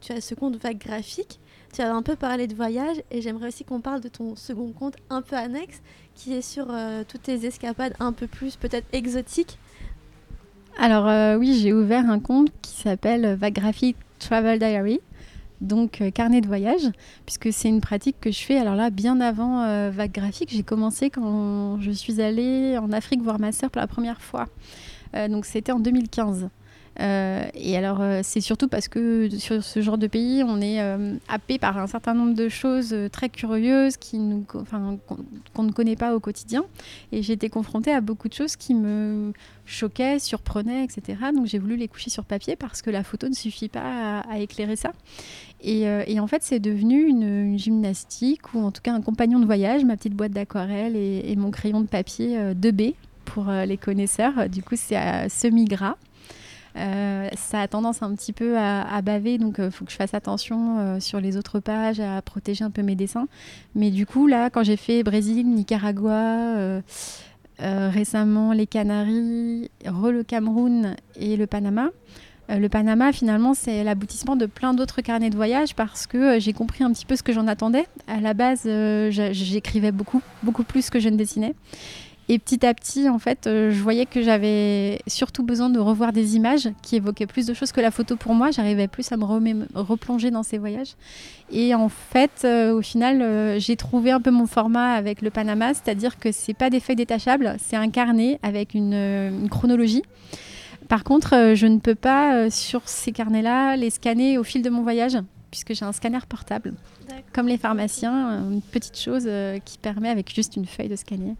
Tu 0.00 0.12
as 0.12 0.20
ce 0.20 0.34
compte 0.34 0.56
Vague 0.56 0.78
Graphique, 0.78 1.40
tu 1.72 1.80
as 1.80 1.94
un 1.94 2.02
peu 2.02 2.16
parlé 2.16 2.46
de 2.46 2.54
voyage 2.54 2.98
et 3.10 3.22
j'aimerais 3.22 3.48
aussi 3.48 3.64
qu'on 3.64 3.80
parle 3.80 4.00
de 4.00 4.08
ton 4.08 4.36
second 4.36 4.72
compte 4.72 4.96
un 5.08 5.22
peu 5.22 5.36
annexe 5.36 5.80
qui 6.14 6.34
est 6.34 6.42
sur 6.42 6.66
euh, 6.70 7.02
toutes 7.06 7.22
tes 7.22 7.46
escapades 7.46 7.94
un 7.98 8.12
peu 8.12 8.26
plus 8.26 8.56
peut-être 8.56 8.86
exotiques. 8.92 9.58
Alors 10.78 11.08
euh, 11.08 11.36
oui, 11.36 11.58
j'ai 11.60 11.72
ouvert 11.72 12.08
un 12.08 12.20
compte 12.20 12.50
qui 12.60 12.72
s'appelle 12.72 13.34
Vague 13.34 13.54
Graphique 13.54 13.96
Travel 14.18 14.58
Diary, 14.58 15.00
donc 15.60 16.00
euh, 16.02 16.10
carnet 16.10 16.42
de 16.42 16.46
voyage, 16.46 16.90
puisque 17.24 17.52
c'est 17.52 17.68
une 17.68 17.80
pratique 17.80 18.16
que 18.20 18.30
je 18.30 18.40
fais. 18.40 18.58
Alors 18.58 18.76
là, 18.76 18.90
bien 18.90 19.20
avant 19.20 19.90
Vague 19.90 20.12
Graphique, 20.12 20.50
j'ai 20.52 20.62
commencé 20.62 21.08
quand 21.08 21.80
je 21.80 21.90
suis 21.90 22.20
allée 22.20 22.76
en 22.78 22.92
Afrique 22.92 23.22
voir 23.22 23.38
ma 23.38 23.52
sœur 23.52 23.70
pour 23.70 23.80
la 23.80 23.86
première 23.86 24.20
fois. 24.20 24.46
donc 25.28 25.46
c'était 25.46 25.72
en 25.72 25.80
2015. 25.80 26.48
Euh, 27.00 27.44
et 27.54 27.76
alors, 27.76 28.00
euh, 28.00 28.20
c'est 28.22 28.40
surtout 28.40 28.68
parce 28.68 28.88
que 28.88 29.28
sur 29.38 29.62
ce 29.62 29.80
genre 29.80 29.98
de 29.98 30.06
pays, 30.06 30.42
on 30.46 30.60
est 30.60 30.80
euh, 30.80 31.16
happé 31.28 31.58
par 31.58 31.78
un 31.78 31.86
certain 31.86 32.14
nombre 32.14 32.34
de 32.34 32.48
choses 32.48 32.94
très 33.10 33.28
curieuses 33.28 33.96
qui 33.96 34.18
nous, 34.18 34.44
qu'on 34.44 35.62
ne 35.62 35.72
connaît 35.72 35.96
pas 35.96 36.14
au 36.14 36.20
quotidien. 36.20 36.64
Et 37.10 37.22
j'ai 37.22 37.32
été 37.32 37.48
confrontée 37.48 37.92
à 37.92 38.00
beaucoup 38.00 38.28
de 38.28 38.34
choses 38.34 38.56
qui 38.56 38.74
me 38.74 39.32
choquaient, 39.64 40.18
surprenaient, 40.18 40.84
etc. 40.84 41.18
Donc 41.34 41.46
j'ai 41.46 41.58
voulu 41.58 41.76
les 41.76 41.88
coucher 41.88 42.10
sur 42.10 42.24
papier 42.24 42.56
parce 42.56 42.82
que 42.82 42.90
la 42.90 43.02
photo 43.04 43.28
ne 43.28 43.34
suffit 43.34 43.68
pas 43.68 44.20
à, 44.20 44.38
éclairer 44.38 44.76
ça. 44.76 44.92
Et, 45.64 45.86
en 46.18 46.26
fait, 46.26 46.42
c'est 46.42 46.58
devenu 46.58 47.04
une, 47.06 47.56
gymnastique 47.58 48.54
ou 48.54 48.60
en 48.60 48.70
tout 48.70 48.82
cas 48.82 48.92
un 48.92 49.00
compagnon 49.00 49.38
de 49.38 49.46
voyage, 49.46 49.84
ma 49.84 49.96
petite 49.96 50.14
boîte 50.14 50.32
d'aquarelle 50.32 50.96
et, 50.96 51.30
et, 51.30 51.36
mon 51.36 51.50
crayon 51.50 51.80
de 51.80 51.86
papier 51.86 52.36
2B 52.54 52.94
pour 53.24 53.50
les 53.50 53.76
connaisseurs. 53.76 54.48
Du 54.48 54.62
coup, 54.62 54.74
c'est 54.76 54.96
à 54.96 55.28
semi-gras. 55.28 55.96
Euh, 56.76 57.28
ça 57.36 57.60
a 57.60 57.68
tendance 57.68 58.02
un 58.02 58.14
petit 58.14 58.32
peu 58.32 58.58
à, 58.58 59.02
baver, 59.02 59.38
donc 59.38 59.56
il 59.58 59.64
euh, 59.64 59.70
faut 59.70 59.84
que 59.84 59.92
je 59.92 59.96
fasse 59.96 60.14
attention 60.14 60.78
euh, 60.78 61.00
sur 61.00 61.20
les 61.20 61.36
autres 61.36 61.60
pages, 61.60 62.00
à 62.00 62.22
protéger 62.22 62.64
un 62.64 62.70
peu 62.70 62.82
mes 62.82 62.94
dessins. 62.94 63.28
Mais 63.74 63.90
du 63.90 64.06
coup, 64.06 64.26
là, 64.26 64.50
quand 64.50 64.62
j'ai 64.62 64.76
fait 64.76 65.02
Brésil, 65.02 65.48
Nicaragua, 65.48 66.80
récemment 67.58 68.52
les 68.52 68.66
Canaries, 68.66 69.70
le 69.84 70.22
Cameroun 70.22 70.96
et 71.16 71.36
le 71.36 71.46
Panama, 71.46 71.90
le 72.48 72.68
Panama, 72.68 73.12
finalement, 73.12 73.54
c'est 73.54 73.84
l'aboutissement 73.84 74.36
de 74.36 74.46
plein 74.46 74.74
d'autres 74.74 75.00
carnets 75.00 75.30
de 75.30 75.36
voyage 75.36 75.74
parce 75.74 76.06
que 76.06 76.40
j'ai 76.40 76.52
compris 76.52 76.82
un 76.82 76.92
petit 76.92 77.06
peu 77.06 77.14
ce 77.16 77.22
que 77.22 77.32
j'en 77.32 77.46
attendais. 77.46 77.86
À 78.08 78.20
la 78.20 78.34
base, 78.34 78.68
j'écrivais 79.10 79.92
beaucoup, 79.92 80.20
beaucoup 80.42 80.64
plus 80.64 80.90
que 80.90 80.98
je 80.98 81.08
ne 81.08 81.16
dessinais. 81.16 81.54
Et 82.28 82.38
petit 82.38 82.64
à 82.64 82.72
petit, 82.72 83.08
en 83.08 83.18
fait, 83.18 83.46
euh, 83.46 83.70
je 83.72 83.82
voyais 83.82 84.06
que 84.06 84.22
j'avais 84.22 85.00
surtout 85.06 85.42
besoin 85.42 85.70
de 85.70 85.78
revoir 85.78 86.12
des 86.12 86.36
images 86.36 86.68
qui 86.80 86.96
évoquaient 86.96 87.26
plus 87.26 87.46
de 87.46 87.54
choses 87.54 87.72
que 87.72 87.80
la 87.80 87.90
photo 87.90 88.16
pour 88.16 88.34
moi. 88.34 88.50
J'arrivais 88.52 88.86
plus 88.86 89.10
à 89.10 89.16
me 89.16 89.24
replonger 89.74 90.30
dans 90.30 90.44
ces 90.44 90.56
voyages. 90.56 90.94
Et 91.50 91.74
en 91.74 91.88
fait, 91.88 92.42
euh, 92.44 92.72
au 92.72 92.80
final, 92.80 93.22
euh, 93.22 93.58
j'ai 93.58 93.76
trouvé 93.76 94.12
un 94.12 94.20
peu 94.20 94.30
mon 94.30 94.46
format 94.46 94.92
avec 94.92 95.20
le 95.20 95.30
Panama, 95.30 95.74
c'est-à-dire 95.74 96.18
que 96.18 96.30
c'est 96.30 96.54
pas 96.54 96.70
des 96.70 96.78
feuilles 96.78 96.96
détachables, 96.96 97.56
c'est 97.58 97.76
un 97.76 97.90
carnet 97.90 98.38
avec 98.42 98.74
une, 98.74 98.94
une 98.94 99.48
chronologie. 99.50 100.02
Par 100.88 101.04
contre, 101.04 101.52
je 101.54 101.66
ne 101.66 101.78
peux 101.78 101.94
pas, 101.94 102.50
sur 102.50 102.82
ces 102.86 103.12
carnets-là, 103.12 103.76
les 103.76 103.90
scanner 103.90 104.36
au 104.38 104.44
fil 104.44 104.62
de 104.62 104.70
mon 104.70 104.82
voyage, 104.82 105.16
puisque 105.50 105.74
j'ai 105.74 105.84
un 105.84 105.92
scanner 105.92 106.18
portable. 106.28 106.74
Comme 107.32 107.48
les 107.48 107.56
pharmaciens, 107.56 108.42
une 108.50 108.60
petite 108.62 108.98
chose 108.98 109.28
qui 109.64 109.78
permet 109.78 110.10
avec 110.10 110.34
juste 110.34 110.56
une 110.56 110.66
feuille 110.66 110.88
de 110.88 110.96
scanner. 110.96 111.34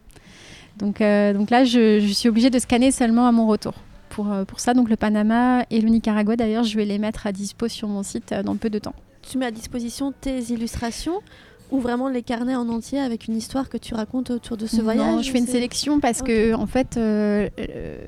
Donc, 0.82 1.00
euh, 1.00 1.32
donc 1.32 1.50
là, 1.50 1.62
je, 1.64 2.00
suis 2.12 2.28
obligée 2.28 2.50
de 2.50 2.58
scanner 2.58 2.90
seulement 2.90 3.28
à 3.28 3.32
mon 3.32 3.46
retour. 3.46 3.74
Pour, 4.10 4.32
euh, 4.32 4.44
pour 4.44 4.58
ça, 4.58 4.74
donc 4.74 4.90
le 4.90 4.96
Panama 4.96 5.64
et 5.70 5.80
le 5.80 5.88
Nicaragua, 5.88 6.34
d'ailleurs, 6.34 6.64
je 6.64 6.76
vais 6.76 6.84
les 6.84 6.98
mettre 6.98 7.26
à 7.26 7.32
dispo 7.32 7.68
sur 7.68 7.86
mon 7.86 8.02
site 8.02 8.32
euh, 8.32 8.42
dans 8.42 8.56
peu 8.56 8.68
de 8.68 8.80
temps. 8.80 8.94
Tu 9.22 9.38
mets 9.38 9.46
à 9.46 9.52
disposition 9.52 10.12
tes 10.12 10.40
illustrations 10.52 11.20
ou 11.70 11.78
vraiment 11.78 12.08
les 12.08 12.22
carnets 12.22 12.56
en 12.56 12.68
entier 12.68 12.98
avec 12.98 13.28
une 13.28 13.36
histoire 13.36 13.68
que 13.68 13.78
tu 13.78 13.94
racontes 13.94 14.30
autour 14.30 14.56
de 14.56 14.66
ce 14.66 14.82
voyage 14.82 15.06
Non, 15.06 15.22
je 15.22 15.30
fais 15.30 15.38
une 15.38 15.46
sélection 15.46 16.00
parce 16.00 16.20
que 16.20 16.52
en 16.52 16.66
fait, 16.66 16.96
euh, 16.96 17.48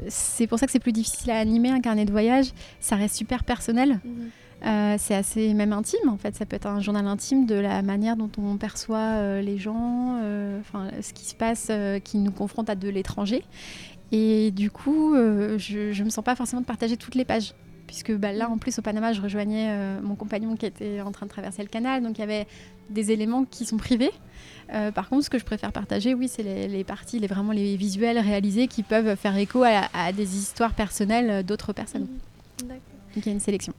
c'est 0.08 0.48
pour 0.48 0.58
ça 0.58 0.66
que 0.66 0.72
c'est 0.72 0.80
plus 0.80 0.92
difficile 0.92 1.30
à 1.30 1.38
animer 1.38 1.70
un 1.70 1.80
carnet 1.80 2.04
de 2.04 2.10
voyage. 2.10 2.48
Ça 2.80 2.96
reste 2.96 3.14
super 3.14 3.44
personnel. 3.44 4.00
Mhm. 4.04 4.30
Euh, 4.64 4.96
c'est 4.98 5.14
assez 5.14 5.52
même 5.54 5.72
intime 5.72 6.08
en 6.08 6.16
fait. 6.16 6.34
Ça 6.34 6.46
peut 6.46 6.56
être 6.56 6.66
un 6.66 6.80
journal 6.80 7.06
intime 7.06 7.46
de 7.46 7.54
la 7.54 7.82
manière 7.82 8.16
dont 8.16 8.30
on 8.38 8.56
perçoit 8.56 9.40
les 9.40 9.58
gens, 9.58 10.18
enfin 10.60 10.88
ce 11.00 11.12
qui 11.12 11.24
se 11.24 11.34
passe, 11.34 11.70
qui 12.04 12.18
nous 12.18 12.32
confronte 12.32 12.70
à 12.70 12.74
de 12.74 12.88
l'étranger. 12.88 13.42
Et 14.12 14.50
du 14.52 14.70
coup, 14.70 15.14
je 15.14 15.98
ne 15.98 16.04
me 16.04 16.10
sens 16.10 16.24
pas 16.24 16.36
forcément 16.36 16.62
de 16.62 16.66
partager 16.66 16.96
toutes 16.96 17.14
les 17.14 17.24
pages 17.24 17.54
puisque 17.86 18.12
bah, 18.12 18.32
là, 18.32 18.50
en 18.50 18.58
plus, 18.58 18.78
au 18.78 18.82
Panama, 18.82 19.12
je 19.12 19.20
rejoignais 19.20 19.68
euh, 19.70 20.00
mon 20.02 20.16
compagnon 20.16 20.56
qui 20.56 20.66
était 20.66 21.00
en 21.00 21.12
train 21.12 21.26
de 21.26 21.30
traverser 21.30 21.62
le 21.62 21.68
canal, 21.68 22.02
donc 22.02 22.18
il 22.18 22.20
y 22.20 22.24
avait 22.24 22.46
des 22.90 23.12
éléments 23.12 23.44
qui 23.44 23.64
sont 23.64 23.76
privés. 23.76 24.10
Euh, 24.72 24.90
par 24.90 25.08
contre, 25.08 25.24
ce 25.24 25.30
que 25.30 25.38
je 25.38 25.44
préfère 25.44 25.72
partager, 25.72 26.14
oui, 26.14 26.28
c'est 26.28 26.42
les, 26.42 26.84
parties, 26.84 27.18
les, 27.18 27.26
vraiment 27.26 27.52
les 27.52 27.76
visuels 27.76 28.18
réalisés 28.18 28.66
qui 28.66 28.82
peuvent 28.82 29.16
faire 29.16 29.36
écho 29.36 29.62
à, 29.62 30.12
des 30.12 30.36
histoires 30.36 30.74
personnelles 30.74 31.44
d'autres 31.44 31.72
personnes. 31.72 32.08
Mhm. 32.62 32.68
Donc 32.68 32.78
il 33.16 33.26
y 33.26 33.28
a 33.28 33.32
une 33.32 33.40
sélection. 33.40 33.72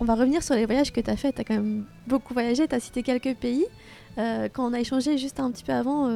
On 0.00 0.04
va 0.04 0.14
revenir 0.14 0.42
sur 0.42 0.54
les 0.54 0.64
voyages 0.64 0.92
que 0.92 1.00
tu 1.00 1.10
as 1.10 1.16
fait. 1.16 1.32
Tu 1.32 1.40
as 1.40 1.44
quand 1.44 1.54
même 1.54 1.84
beaucoup 2.06 2.34
voyagé, 2.34 2.68
tu 2.68 2.74
as 2.74 2.80
cité 2.80 3.02
quelques 3.02 3.34
pays. 3.34 3.66
Euh, 4.16 4.48
quand 4.52 4.68
on 4.68 4.72
a 4.72 4.80
échangé 4.80 5.18
juste 5.18 5.40
un 5.40 5.50
petit 5.50 5.64
peu 5.64 5.72
avant, 5.72 6.08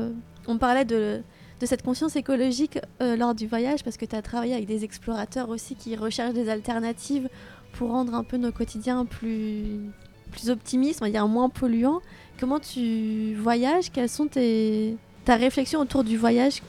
on 0.47 0.59
parlait 0.59 0.85
de, 0.85 1.23
cette 1.65 1.83
conscience 1.83 2.17
écologique 2.17 2.81
euh, 3.01 3.17
lors 3.17 3.35
du 3.35 3.47
voyage 3.47 3.85
parce 3.85 3.97
que 3.97 4.05
tu 4.05 4.17
as 4.17 4.23
travaillé 4.23 4.55
avec 4.55 4.67
des 4.67 4.83
explorateurs 4.85 5.49
aussi 5.49 5.77
qui 5.77 5.95
recherchent 5.95 6.35
des 6.35 6.49
alternatives 6.49 7.29
pour 7.73 7.91
rendre 7.91 8.15
un 8.15 8.25
peu 8.25 8.37
nos 8.37 8.51
quotidiens 8.51 9.05
plus, 9.05 9.93
plus 10.33 10.51
optimistes, 10.51 11.01
on 11.03 11.05
va 11.05 11.11
dire 11.11 11.29
moins 11.29 11.49
polluants. 11.49 12.01
Comment 12.41 12.59
tu 12.59 13.35
voyages? 13.37 13.93
Quelles 13.93 14.09
sont 14.09 14.27
tes, 14.27 14.97
ta 15.25 15.37
réflexion 15.37 15.81
autour 15.81 16.03
du 16.03 16.17
voyage? 16.17 16.62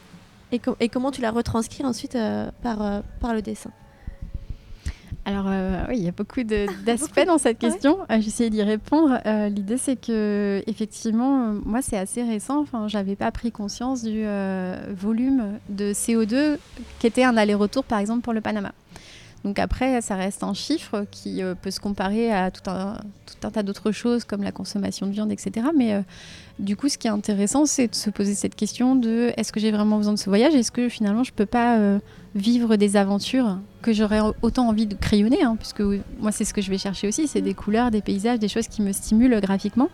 Et, 0.52 0.62
et 0.80 0.90
comment 0.90 1.10
tu 1.10 1.22
la 1.22 1.32
retranscris 1.32 1.84
ensuite 1.84 2.16
euh, 2.16 2.52
par, 2.62 2.82
euh, 2.84 3.02
par 3.20 3.34
le 3.34 3.42
dessin? 3.42 3.72
Alors 5.26 5.46
euh, 5.48 5.86
oui, 5.90 5.98
il 5.98 6.04
y 6.04 6.08
a 6.08 6.12
beaucoup 6.12 6.44
d'aspects 6.86 7.26
dans 7.26 7.38
cette 7.38 7.60
question. 7.60 8.00
Euh, 8.12 8.20
J'essaie 8.20 8.50
d'y 8.50 8.62
répondre. 8.62 9.20
Euh, 9.26 9.50
l'idée, 9.50 9.78
c'est 9.78 9.96
que 9.96 10.62
effectivement, 10.68 11.54
moi, 11.66 11.82
c'est 11.82 11.98
assez 11.98 12.24
récent. 12.24 12.60
Enfin, 12.60 12.88
j'avais 12.88 13.16
pas 13.16 13.32
pris 13.32 13.52
conscience 13.52 14.04
du 14.04 14.26
volume 14.90 15.60
de 15.70 15.94
CO2 15.94 16.58
qui 17.00 17.08
était 17.08 17.24
un 17.24 17.38
aller-retour, 17.38 17.84
par 17.84 18.00
exemple, 18.00 18.22
pour 18.22 18.34
le 18.34 18.42
Panama. 18.42 18.72
Donc 19.44 19.60
après, 19.60 20.02
ça 20.02 20.16
reste 20.16 20.44
un 20.44 20.54
chiffre 20.54 21.06
qui 21.12 21.42
peut 21.62 21.72
se 21.72 21.80
comparer 21.80 22.32
à 22.32 22.50
tout 22.50 22.70
un, 22.70 23.00
tas 23.42 23.64
d'autres 23.64 23.92
choses 23.92 24.24
comme 24.24 24.42
la 24.42 24.54
consommation 24.54 25.06
de 25.06 25.12
viande, 25.12 25.32
etc. 25.32 25.68
Mais 25.76 26.02
du 26.60 26.78
coup, 26.78 26.88
ce 26.88 26.98
qui 26.98 27.08
est 27.08 27.12
intéressant, 27.12 27.66
c'est 27.66 27.90
de 27.90 27.96
se 27.96 28.10
poser 28.10 28.36
cette 28.36 28.56
question 28.56 28.96
de 28.96 29.34
est-ce 29.36 29.52
que 29.52 29.60
j'ai 29.60 29.72
vraiment 29.72 29.98
besoin 29.98 30.14
de 30.14 30.20
ce 30.20 30.30
voyage? 30.30 30.56
Est-ce 30.56 30.72
que 30.72 30.88
finalement, 30.88 31.26
je 31.26 31.34
peux 31.34 31.46
pas 31.46 31.78
vivre 32.36 32.78
des 32.78 32.96
aventures 32.96 33.58
que 33.82 33.94
j'aurais 33.94 34.22
autant 34.42 34.68
envie 34.68 34.88
de 34.88 34.96
crayonner, 34.96 35.44
hein, 35.44 35.56
puisque 35.58 35.82
moi 36.20 36.32
c'est 36.32 36.46
ce 36.46 36.54
que 36.54 36.62
je 36.62 36.70
vais 36.70 36.78
chercher 36.78 37.08
aussi, 37.08 37.28
c'est 37.28 37.42
des 37.42 37.54
couleurs, 37.54 37.92
des 37.92 38.02
paysages, 38.02 38.40
des 38.40 38.48
choses 38.48 38.68
qui 38.68 38.82
me 38.82 38.92
stimulent 38.92 39.40
graphiquement. 39.42 39.90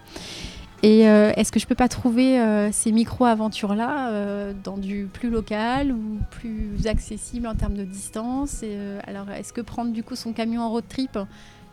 Et 0.81 1.09
euh, 1.09 1.33
est-ce 1.35 1.51
que 1.51 1.59
je 1.59 1.67
peux 1.67 1.75
pas 1.75 1.89
trouver 1.89 2.39
euh, 2.39 2.71
ces 2.71 2.93
micro-aventures-là 2.93 4.11
euh, 4.11 4.53
dans 4.63 4.77
du 4.77 5.09
plus 5.11 5.29
local 5.29 5.91
ou 5.91 6.19
plus 6.31 6.87
accessible 6.87 7.47
en 7.47 7.55
termes 7.55 7.73
de 7.73 7.83
distance? 7.83 8.63
Alors, 9.05 9.29
est-ce 9.29 9.51
que 9.51 9.61
prendre 9.61 9.91
du 9.91 10.03
coup 10.03 10.15
son 10.15 10.31
camion 10.31 10.61
en 10.61 10.69
road 10.69 10.85
trip, 10.87 11.19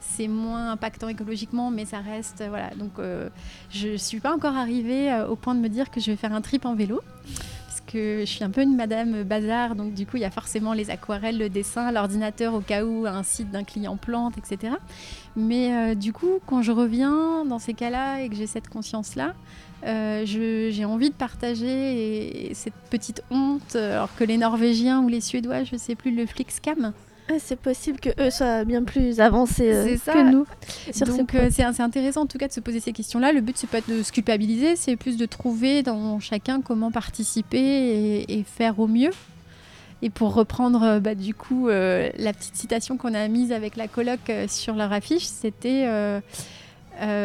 c'est 0.00 0.26
moins 0.26 0.72
impactant 0.72 1.08
écologiquement, 1.08 1.70
mais 1.70 1.84
ça 1.84 1.98
reste 2.00 2.42
voilà. 2.48 2.70
Donc, 2.70 2.92
je 3.70 3.96
suis 3.96 4.20
pas 4.20 4.34
encore 4.34 4.56
arrivée 4.56 5.16
au 5.28 5.36
point 5.36 5.54
de 5.54 5.60
me 5.60 5.68
dire 5.68 5.90
que 5.90 6.00
je 6.00 6.10
vais 6.10 6.16
faire 6.16 6.32
un 6.32 6.40
trip 6.40 6.64
en 6.66 6.74
vélo 6.74 7.00
que 7.86 8.20
je 8.20 8.24
suis 8.24 8.44
un 8.44 8.50
peu 8.50 8.62
une 8.62 8.76
madame 8.76 9.22
bazar, 9.22 9.74
donc 9.74 9.94
du 9.94 10.06
coup 10.06 10.16
il 10.16 10.20
y 10.20 10.24
a 10.24 10.30
forcément 10.30 10.72
les 10.72 10.90
aquarelles, 10.90 11.38
le 11.38 11.48
dessin, 11.48 11.90
l'ordinateur 11.92 12.54
au 12.54 12.60
cas 12.60 12.84
où 12.84 13.06
un 13.06 13.22
site 13.22 13.50
d'un 13.50 13.64
client 13.64 13.96
plante, 13.96 14.34
etc. 14.38 14.74
Mais 15.36 15.74
euh, 15.74 15.94
du 15.94 16.12
coup, 16.12 16.40
quand 16.46 16.62
je 16.62 16.72
reviens 16.72 17.44
dans 17.44 17.58
ces 17.58 17.74
cas-là 17.74 18.22
et 18.22 18.28
que 18.28 18.34
j'ai 18.34 18.46
cette 18.46 18.68
conscience-là, 18.68 19.34
euh, 19.86 20.22
j'ai 20.24 20.84
envie 20.84 21.10
de 21.10 21.14
partager 21.14 22.50
cette 22.54 22.74
petite 22.90 23.22
honte, 23.30 23.76
alors 23.76 24.14
que 24.16 24.24
les 24.24 24.38
Norvégiens 24.38 25.00
ou 25.00 25.08
les 25.08 25.20
Suédois, 25.20 25.64
je 25.64 25.76
sais 25.76 25.94
plus, 25.94 26.14
le 26.14 26.26
Flixcam, 26.26 26.92
c'est 27.38 27.58
possible 27.58 27.98
que 27.98 28.10
eux 28.20 28.30
soient 28.30 28.64
bien 28.64 28.84
plus 28.84 29.20
avancés 29.20 29.72
euh, 29.72 29.96
que 29.96 30.30
nous. 30.30 30.46
Donc 31.16 31.34
euh, 31.34 31.48
c'est 31.50 31.64
intéressant 31.64 32.22
en 32.22 32.26
tout 32.26 32.38
cas 32.38 32.48
de 32.48 32.52
se 32.52 32.60
poser 32.60 32.80
ces 32.80 32.92
questions-là. 32.92 33.32
Le 33.32 33.40
but 33.40 33.56
c'est 33.56 33.68
pas 33.68 33.80
de 33.80 34.02
se 34.02 34.12
culpabiliser, 34.12 34.76
c'est 34.76 34.96
plus 34.96 35.16
de 35.16 35.26
trouver 35.26 35.82
dans 35.82 36.20
chacun 36.20 36.60
comment 36.60 36.90
participer 36.90 38.24
et, 38.28 38.44
faire 38.44 38.78
au 38.78 38.86
mieux. 38.86 39.10
Et 40.02 40.10
pour 40.10 40.34
reprendre 40.34 40.82
euh, 40.82 41.00
bah, 41.00 41.14
du 41.14 41.34
coup 41.34 41.68
la 41.68 42.32
petite 42.32 42.56
citation 42.56 42.96
qu'on 42.96 43.14
a 43.14 43.26
mise 43.28 43.52
avec 43.52 43.76
la 43.76 43.88
colloque 43.88 44.32
sur 44.48 44.74
leur 44.74 44.92
affiche, 44.92 45.24
c'était 45.24 45.88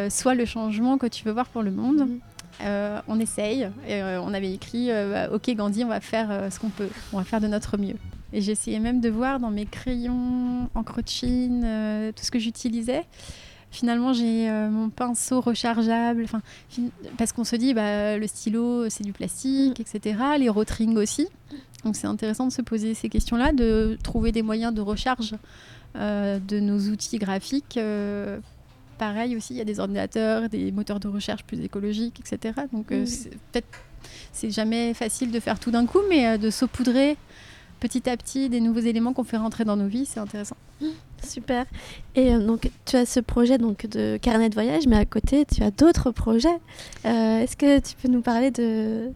soit 0.09 0.35
le 0.35 0.45
changement 0.45 0.97
que 0.97 1.07
tu 1.07 1.23
veux 1.25 1.31
voir 1.31 1.47
pour 1.47 1.61
le 1.61 1.71
monde. 1.71 2.07
Mhm. 2.07 3.01
on 3.07 3.19
essaye. 3.19 3.69
Et, 3.87 4.01
on 4.01 4.33
avait 4.33 4.51
écrit 4.51 4.89
bah, 4.89 5.29
Ok 5.31 5.49
Gandhi, 5.51 5.83
on 5.83 5.89
va 5.89 5.99
faire 6.01 6.51
ce 6.51 6.59
qu'on 6.59 6.69
peut. 6.69 6.89
On 7.13 7.17
va 7.17 7.23
faire 7.23 7.41
de 7.41 7.47
notre 7.47 7.77
mieux. 7.77 7.97
Et 8.33 8.41
j'essayais 8.41 8.79
même 8.79 9.01
de 9.01 9.09
voir 9.09 9.39
dans 9.39 9.51
mes 9.51 9.65
crayons, 9.65 10.69
encre 10.73 11.01
de 11.01 11.07
Chine, 11.07 11.63
euh, 11.65 12.11
tout 12.11 12.23
ce 12.23 12.31
que 12.31 12.39
j'utilisais. 12.39 13.05
Finalement, 13.71 14.13
j'ai 14.13 14.49
euh, 14.49 14.69
mon 14.69 14.89
pinceau 14.89 15.41
rechargeable, 15.41 16.25
parce 17.17 17.31
qu'on 17.31 17.43
se 17.43 17.55
dit, 17.55 17.73
bah, 17.73 18.17
le 18.17 18.27
stylo, 18.27 18.89
c'est 18.89 19.03
du 19.03 19.13
plastique, 19.13 19.79
mm. 19.79 19.81
etc. 19.81 20.19
Les 20.39 20.49
rotrings 20.49 20.97
aussi. 20.97 21.27
Donc 21.83 21.95
c'est 21.95 22.07
intéressant 22.07 22.45
de 22.45 22.51
se 22.51 22.61
poser 22.61 22.93
ces 22.93 23.09
questions-là, 23.09 23.53
de 23.53 23.97
trouver 24.03 24.31
des 24.31 24.43
moyens 24.43 24.73
de 24.73 24.81
recharge 24.81 25.35
euh, 25.95 26.39
de 26.39 26.59
nos 26.59 26.79
outils 26.91 27.17
graphiques. 27.17 27.79
pareil 28.99 29.35
aussi, 29.35 29.55
il 29.55 29.57
y 29.57 29.61
a 29.61 29.65
des 29.65 29.79
ordinateurs, 29.79 30.47
des 30.47 30.71
moteurs 30.71 30.99
de 30.99 31.07
recherche 31.07 31.43
plus 31.43 31.59
écologiques, 31.61 32.19
etc. 32.19 32.61
Donc 32.71 32.87
peut-être 32.87 33.67
c'est 34.31 34.51
jamais 34.51 34.93
facile 34.93 35.31
de 35.31 35.39
faire 35.39 35.59
tout 35.59 35.71
d'un 35.71 35.87
coup, 35.87 36.01
mais 36.07 36.37
de 36.37 36.51
saupoudrer 36.51 37.17
petit 37.81 38.09
à 38.09 38.15
petit 38.15 38.47
des 38.47 38.61
nouveaux 38.61 38.79
éléments 38.79 39.11
qu'on 39.11 39.25
fait 39.25 39.37
rentrer 39.37 39.65
dans 39.65 39.75
nos 39.75 39.87
vies, 39.87 40.05
c'est 40.05 40.19
intéressant. 40.19 40.55
Super. 41.23 41.65
Et 42.15 42.33
euh, 42.33 42.45
donc 42.45 42.71
tu 42.85 42.95
as 42.95 43.05
ce 43.05 43.19
projet 43.19 43.57
donc 43.57 43.87
de 43.87 44.17
carnet 44.21 44.49
de 44.49 44.53
voyage, 44.53 44.87
mais 44.87 44.97
à 44.97 45.05
côté 45.05 45.45
tu 45.45 45.63
as 45.63 45.71
d'autres 45.71 46.11
projets. 46.11 46.59
Euh, 47.05 47.39
est-ce 47.39 47.57
que 47.57 47.79
tu 47.79 47.95
peux 48.01 48.07
nous 48.07 48.21
parler 48.21 48.51
de 48.51 49.11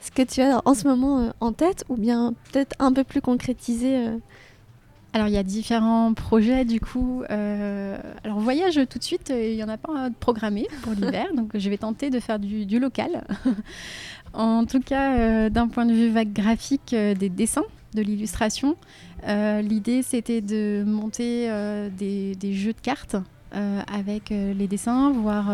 ce 0.00 0.10
que 0.12 0.22
tu 0.22 0.40
as 0.40 0.62
en 0.64 0.74
ce 0.74 0.86
moment 0.86 1.18
euh, 1.18 1.30
en 1.40 1.52
tête, 1.52 1.84
ou 1.88 1.96
bien 1.96 2.34
peut-être 2.50 2.74
un 2.78 2.92
peu 2.92 3.04
plus 3.04 3.20
concrétisé 3.20 4.06
alors 5.14 5.26
il 5.26 5.32
y 5.32 5.38
a 5.38 5.42
différents 5.42 6.12
projets 6.12 6.66
du 6.66 6.80
coup. 6.80 7.24
alors 7.28 8.38
voyage 8.38 8.78
tout 8.90 8.98
de 8.98 9.04
suite, 9.04 9.32
il 9.34 9.56
n'y 9.56 9.64
en 9.64 9.68
a 9.68 9.78
pas 9.78 10.10
de 10.10 10.14
programmé 10.14 10.68
pour 10.82 10.92
l'hiver, 10.92 11.26
donc 11.34 11.50
je 11.54 11.70
vais 11.70 11.78
tenter 11.78 12.10
de 12.10 12.20
faire 12.20 12.38
du, 12.38 12.66
du 12.66 12.78
local. 12.78 13.24
en 14.34 14.66
tout 14.66 14.80
cas, 14.80 15.48
d'un 15.48 15.66
point 15.68 15.86
de 15.86 15.94
vue 15.94 16.10
vague 16.10 16.34
graphique, 16.34 16.94
des 16.94 17.30
dessins 17.30 17.64
de 17.94 18.02
l'illustration. 18.02 18.76
Euh, 19.26 19.60
l'idée, 19.62 20.02
c'était 20.02 20.40
de 20.40 20.84
monter 20.86 21.50
euh, 21.50 21.88
des, 21.90 22.52
jeux 22.52 22.72
de 22.72 22.80
cartes 22.80 23.16
euh, 23.54 23.80
avec 23.92 24.30
les 24.30 24.66
dessins, 24.66 25.10
voire. 25.10 25.46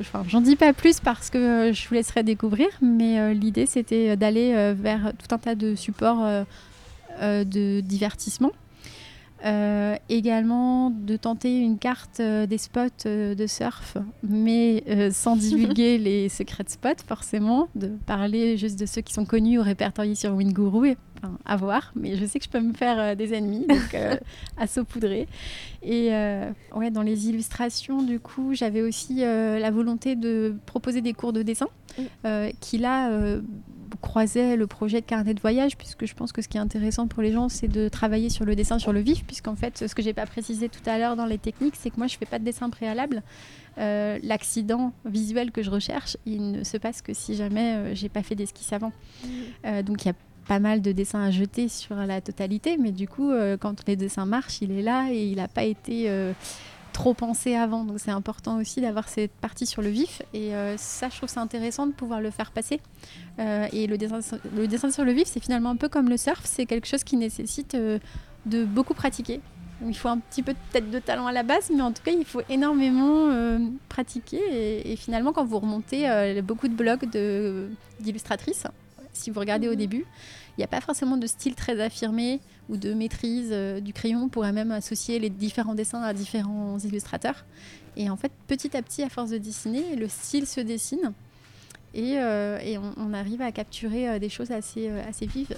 Enfin, 0.00 0.24
j'en 0.28 0.40
dis 0.40 0.56
pas 0.56 0.72
plus 0.72 1.00
parce 1.00 1.30
que 1.30 1.72
je 1.72 1.88
vous 1.88 1.94
laisserai 1.94 2.22
découvrir, 2.22 2.68
mais 2.82 3.34
l'idée, 3.34 3.66
c'était 3.66 4.16
d'aller 4.16 4.74
vers 4.74 5.12
tout 5.16 5.34
un 5.34 5.38
tas 5.38 5.54
de 5.54 5.74
supports 5.74 6.26
de 7.20 7.80
divertissement. 7.80 8.52
également 10.08 10.90
de 10.90 11.16
tenter 11.16 11.60
une 11.60 11.78
carte 11.78 12.20
des 12.20 12.58
spots 12.58 13.06
de 13.06 13.46
surf, 13.46 13.96
mais 14.24 14.82
sans 15.12 15.36
divulguer 15.36 15.98
les 15.98 16.28
secrets 16.28 16.64
de 16.64 16.70
spots 16.70 17.04
forcément, 17.06 17.68
de 17.76 17.92
parler 18.06 18.56
juste 18.56 18.78
de 18.78 18.86
ceux 18.86 19.02
qui 19.02 19.14
sont 19.14 19.24
connus 19.24 19.58
ou 19.58 19.62
répertoriés 19.62 20.16
sur 20.16 20.34
Winguru 20.34 20.96
à 21.44 21.56
voir, 21.56 21.92
mais 21.94 22.16
je 22.16 22.24
sais 22.24 22.38
que 22.38 22.44
je 22.44 22.50
peux 22.50 22.60
me 22.60 22.72
faire 22.72 22.98
euh, 22.98 23.14
des 23.14 23.34
ennemis, 23.34 23.66
donc 23.66 23.94
euh, 23.94 24.16
à 24.56 24.66
saupoudrer. 24.66 25.28
Et 25.82 26.08
euh, 26.12 26.50
ouais, 26.74 26.90
dans 26.90 27.02
les 27.02 27.28
illustrations, 27.28 28.02
du 28.02 28.20
coup, 28.20 28.54
j'avais 28.54 28.82
aussi 28.82 29.20
la 29.20 29.70
volonté 29.70 30.16
de 30.16 30.54
proposer 30.66 31.00
des 31.00 31.12
cours 31.12 31.32
de 31.32 31.42
dessin 31.42 31.68
qui 32.60 32.78
là 32.78 33.10
croisaient 34.00 34.56
le 34.56 34.66
projet 34.66 35.00
de 35.00 35.06
carnet 35.06 35.34
de 35.34 35.40
voyage, 35.40 35.76
puisque 35.76 36.06
je 36.06 36.14
pense 36.14 36.32
que 36.32 36.42
ce 36.42 36.48
qui 36.48 36.56
est 36.56 36.60
intéressant 36.60 37.06
pour 37.08 37.22
les 37.22 37.32
gens, 37.32 37.48
c'est 37.48 37.68
de 37.68 37.88
travailler 37.88 38.28
sur 38.28 38.44
le 38.44 38.54
dessin 38.54 38.78
sur 38.78 38.92
le 38.92 39.00
vif, 39.00 39.24
puisqu'en 39.24 39.56
fait, 39.56 39.86
ce 39.86 39.94
que 39.94 40.02
j'ai 40.02 40.12
pas 40.14 40.26
précisé 40.26 40.68
tout 40.68 40.82
à 40.86 40.98
l'heure 40.98 41.16
dans 41.16 41.26
les 41.26 41.38
techniques, 41.38 41.74
c'est 41.76 41.90
que 41.90 41.96
moi, 41.96 42.06
je 42.06 42.16
fais 42.16 42.26
pas 42.26 42.38
de 42.38 42.44
dessin 42.44 42.70
préalable. 42.70 43.22
l'accident 43.76 44.92
visuel 45.04 45.50
que 45.50 45.62
je 45.62 45.70
recherche, 45.70 46.16
il 46.26 46.52
ne 46.52 46.64
se 46.64 46.76
passe 46.76 47.02
que 47.02 47.14
si 47.14 47.34
jamais 47.34 47.94
j'ai 47.94 48.08
pas 48.08 48.22
fait 48.22 48.34
d'esquisse 48.34 48.72
avant. 48.72 48.92
Donc 49.64 50.04
il 50.04 50.08
y 50.08 50.10
a 50.10 50.14
pas 50.50 50.58
mal 50.58 50.82
de 50.82 50.90
dessins 50.90 51.22
à 51.22 51.30
jeter 51.30 51.68
sur 51.68 51.94
la 51.94 52.20
totalité, 52.20 52.76
mais 52.76 52.90
du 52.90 53.06
coup, 53.06 53.30
euh, 53.30 53.56
quand 53.56 53.86
les 53.86 53.94
dessins 53.94 54.26
marchent, 54.26 54.60
il 54.62 54.72
est 54.72 54.82
là 54.82 55.06
et 55.08 55.26
il 55.26 55.36
n'a 55.36 55.46
pas 55.46 55.62
été 55.62 56.10
euh, 56.10 56.32
trop 56.92 57.14
pensé 57.14 57.54
avant. 57.54 57.84
Donc 57.84 58.00
c'est 58.00 58.10
important 58.10 58.58
aussi 58.58 58.80
d'avoir 58.80 59.08
cette 59.08 59.30
partie 59.30 59.64
sur 59.64 59.80
le 59.80 59.90
vif. 59.90 60.22
Et 60.34 60.50
ça, 60.76 61.08
je 61.08 61.18
trouve 61.18 61.28
ça 61.28 61.40
intéressant 61.40 61.86
de 61.86 61.92
pouvoir 61.92 62.20
le 62.20 62.32
faire 62.32 62.50
passer. 62.50 62.80
et 63.38 63.86
le 63.86 63.96
dessin, 63.96 64.18
le 64.56 64.66
dessin 64.66 64.90
sur 64.90 65.04
le 65.04 65.12
vif, 65.12 65.28
c'est 65.28 65.38
finalement 65.38 65.70
un 65.70 65.76
peu 65.76 65.88
comme 65.88 66.08
le 66.08 66.16
surf. 66.16 66.40
C'est 66.42 66.66
quelque 66.66 66.88
chose 66.88 67.04
qui 67.04 67.16
nécessite 67.16 67.76
de 67.76 68.64
beaucoup 68.64 68.94
pratiquer. 68.94 69.40
Il 69.86 69.96
faut 69.96 70.08
un 70.08 70.18
petit 70.18 70.42
peu 70.42 70.54
peut-être 70.72 70.90
de 70.90 70.98
talent 70.98 71.26
à 71.26 71.32
la 71.32 71.44
base, 71.44 71.70
mais 71.74 71.80
en 71.80 71.92
tout 71.92 72.02
cas, 72.02 72.10
il 72.10 72.24
faut 72.24 72.42
énormément 72.50 73.28
euh, 73.30 73.58
pratiquer. 73.88 74.90
Et, 74.90 74.96
finalement, 74.96 75.32
quand 75.32 75.44
vous 75.44 75.58
remontez 75.58 76.08
euh, 76.08 76.42
beaucoup 76.42 76.68
de 76.68 76.74
blogs 76.74 77.08
d'illustratrices, 78.00 78.66
si 79.12 79.30
vous 79.30 79.40
regardez 79.40 79.68
au 79.68 79.72
mhm. 79.72 79.78
début, 79.78 80.04
il 80.56 80.60
n'y 80.60 80.64
a 80.64 80.68
pas 80.68 80.80
forcément 80.80 81.16
de 81.16 81.26
style 81.26 81.54
très 81.54 81.80
affirmé 81.80 82.40
ou 82.68 82.76
de 82.76 82.92
maîtrise 82.94 83.50
euh, 83.52 83.80
du 83.80 83.92
crayon. 83.92 84.24
On 84.24 84.28
pourrait 84.28 84.52
même 84.52 84.70
associer 84.70 85.18
les 85.18 85.30
différents 85.30 85.74
dessins 85.74 86.02
à 86.02 86.12
différents 86.12 86.78
illustrateurs. 86.78 87.44
Et 87.96 88.10
en 88.10 88.16
fait, 88.16 88.32
petit 88.46 88.76
à 88.76 88.82
petit, 88.82 89.02
à 89.02 89.08
force 89.08 89.30
de 89.30 89.38
dessiner, 89.38 89.96
le 89.96 90.08
style 90.08 90.46
se 90.46 90.60
dessine. 90.60 91.12
Et, 91.92 92.18
on, 92.78 92.92
on, 92.96 93.12
arrive 93.12 93.42
à 93.42 93.50
capturer 93.50 94.20
des 94.20 94.28
choses 94.28 94.52
assez, 94.52 94.88
assez 94.88 95.26
vives. 95.26 95.56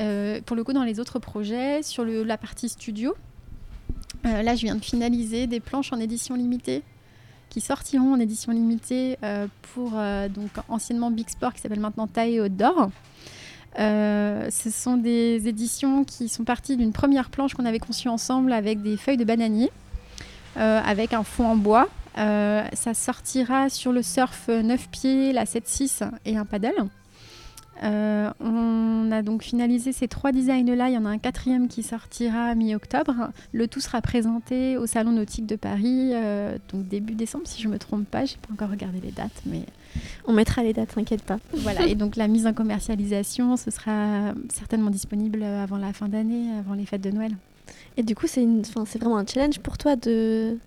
Euh, 0.00 0.40
pour 0.44 0.56
le 0.56 0.64
coup, 0.64 0.72
dans 0.72 0.84
les 0.84 1.00
autres 1.00 1.18
projets, 1.18 1.82
sur 1.82 2.04
la 2.04 2.36
partie 2.36 2.68
studio, 2.68 3.14
euh, 4.26 4.42
là, 4.42 4.54
je 4.54 4.62
viens 4.62 4.74
de 4.74 4.84
finaliser 4.84 5.46
des 5.46 5.60
planches 5.60 5.92
en 5.92 6.00
édition 6.00 6.34
limitée 6.34 6.82
qui 7.50 7.60
sortiront 7.60 8.14
en 8.14 8.20
édition 8.20 8.50
limitée 8.52 9.18
euh, 9.22 9.46
pour 9.74 9.92
donc 10.30 10.50
anciennement 10.68 11.10
Big 11.10 11.28
Sport 11.28 11.52
qui 11.52 11.60
s'appelle 11.60 11.80
maintenant 11.80 12.06
Taille 12.06 12.40
Haute 12.40 12.56
d'Or. 13.76 14.50
ce 14.50 14.70
sont 14.70 14.96
des 14.96 15.48
éditions 15.48 16.04
qui 16.04 16.28
sont 16.28 16.44
parties 16.44 16.76
d'une 16.76 16.92
première 16.92 17.30
planche 17.30 17.54
qu'on 17.54 17.64
avait 17.64 17.78
conçue 17.78 18.08
ensemble 18.08 18.52
avec 18.52 18.82
des 18.82 18.96
feuilles 18.96 19.16
de 19.16 19.24
bananier, 19.24 19.70
avec 20.56 21.12
un 21.12 21.24
fond 21.24 21.46
en 21.46 21.56
bois. 21.56 21.88
ça 22.16 22.94
sortira 22.94 23.68
sur 23.68 23.92
le 23.92 24.02
surf 24.02 24.48
9 24.48 24.88
pieds, 24.88 25.32
la 25.32 25.44
7-6 25.44 26.08
et 26.24 26.36
un 26.36 26.44
paddle. 26.44 26.88
Euh, 27.82 28.30
on 28.40 29.10
a 29.10 29.22
donc 29.22 29.42
finalisé 29.42 29.92
ces 29.92 30.08
trois 30.08 30.32
designs-là. 30.32 30.88
Il 30.88 30.94
y 30.94 30.98
en 30.98 31.04
a 31.04 31.08
un 31.08 31.18
quatrième 31.18 31.68
qui 31.68 31.82
sortira 31.82 32.54
mi-octobre. 32.54 33.30
Le 33.52 33.66
tout 33.66 33.80
sera 33.80 34.00
présenté 34.00 34.76
au 34.76 34.86
Salon 34.86 35.12
Nautique 35.12 35.46
de 35.46 35.56
Paris, 35.56 36.10
euh, 36.12 36.58
donc 36.72 36.86
début 36.86 37.14
décembre, 37.14 37.46
si 37.46 37.60
je 37.60 37.68
ne 37.68 37.72
me 37.72 37.78
trompe 37.78 38.06
pas. 38.06 38.24
Je 38.24 38.34
n'ai 38.34 38.38
pas 38.46 38.52
encore 38.52 38.70
regardé 38.70 39.00
les 39.00 39.10
dates, 39.10 39.42
mais 39.46 39.62
on 40.26 40.32
mettra 40.32 40.62
les 40.62 40.72
dates, 40.72 40.94
t'inquiète 40.94 41.22
pas. 41.22 41.38
Voilà. 41.54 41.86
et 41.86 41.94
donc 41.96 42.16
la 42.16 42.28
mise 42.28 42.46
en 42.46 42.52
commercialisation, 42.52 43.56
ce 43.56 43.70
sera 43.70 44.32
certainement 44.52 44.90
disponible 44.90 45.42
avant 45.42 45.78
la 45.78 45.92
fin 45.92 46.08
d'année, 46.08 46.48
avant 46.58 46.74
les 46.74 46.86
fêtes 46.86 47.02
de 47.02 47.10
Noël. 47.10 47.32
Et 47.96 48.02
du 48.02 48.14
coup, 48.14 48.26
c'est 48.26 48.46
vraiment 48.98 49.18
un 49.18 49.26
challenge 49.26 49.58
pour 49.60 49.76
toi 49.76 49.96
de 49.96 50.58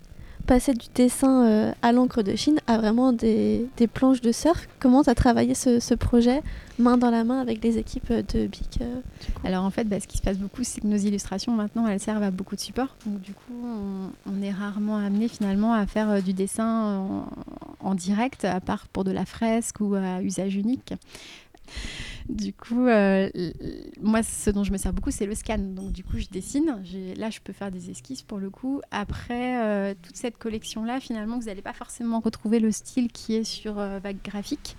passer 0.46 0.74
du 0.74 0.88
dessin 0.94 1.46
euh, 1.46 1.72
à 1.82 1.92
l'encre 1.92 2.22
de 2.22 2.36
Chine 2.36 2.60
à 2.68 2.78
vraiment 2.78 3.12
des, 3.12 3.68
planches 3.94 4.22
de 4.22 4.32
surf. 4.32 4.68
Comment 4.80 5.04
tu 5.04 5.10
as 5.10 5.16
travaillé 5.16 5.56
ce, 5.56 5.94
projet 5.96 6.42
main 6.78 6.98
dans 6.98 7.10
la 7.10 7.24
main 7.24 7.40
avec 7.40 7.64
les 7.64 7.78
équipes 7.78 8.12
de 8.12 8.48
BIC 8.48 8.80
euh, 8.82 9.00
Alors 9.44 9.64
en 9.64 9.70
fait, 9.70 9.86
bah, 9.86 10.00
ce 10.00 10.08
qui 10.08 10.18
se 10.18 10.24
passe 10.24 10.38
beaucoup, 10.38 10.64
c'est 10.64 10.82
que 10.82 10.88
nos 10.88 10.98
illustrations 10.98 11.54
maintenant, 11.54 11.88
elles 11.88 12.00
servent 12.00 12.24
à 12.24 12.32
beaucoup 12.32 12.56
de 12.56 12.62
supports. 12.62 12.96
Donc 13.06 13.22
du 13.22 13.34
coup, 13.34 13.54
on, 14.26 14.42
est 14.42 14.52
rarement 14.52 14.98
amené 14.98 15.28
finalement 15.28 15.74
à 15.74 15.86
faire 15.86 16.10
euh, 16.10 16.22
du 16.22 16.34
dessin 16.34 17.26
en, 17.80 17.96
direct, 17.96 18.46
à 18.46 18.60
part 18.60 18.88
pour 18.88 19.04
de 19.04 19.12
la 19.12 19.26
fresque 19.26 19.80
ou 19.80 19.96
à 19.96 20.22
usage 20.22 20.56
unique. 20.56 20.94
Du 22.30 22.54
coup, 22.54 22.88
euh, 22.88 23.30
moi, 24.02 24.24
ce 24.24 24.50
dont 24.50 24.64
je 24.64 24.72
me 24.72 24.78
sers 24.78 24.92
beaucoup, 24.92 25.12
c'est 25.12 25.28
le 25.28 25.36
scan. 25.36 25.60
Donc, 25.60 25.92
du 25.92 26.04
coup, 26.04 26.18
je 26.18 26.26
dessine. 26.28 26.82
Là, 27.18 27.30
je 27.30 27.40
peux 27.40 27.54
faire 27.54 27.70
des 27.70 27.92
esquisses 27.92 28.24
pour 28.24 28.40
le 28.40 28.50
coup. 28.50 28.82
Après, 28.90 29.64
euh, 29.64 29.94
toute 30.02 30.16
cette 30.16 30.38
collection-là, 30.40 31.00
finalement, 31.00 31.38
vous 31.38 31.46
n'allez 31.46 31.62
pas 31.62 31.74
forcément 31.74 32.20
retrouver 32.20 32.60
le 32.60 32.72
style 32.72 33.12
qui 33.12 33.36
est 33.36 33.44
sur 33.44 33.78
euh, 33.78 34.00
Vague 34.00 34.18
Graphique. 34.24 34.76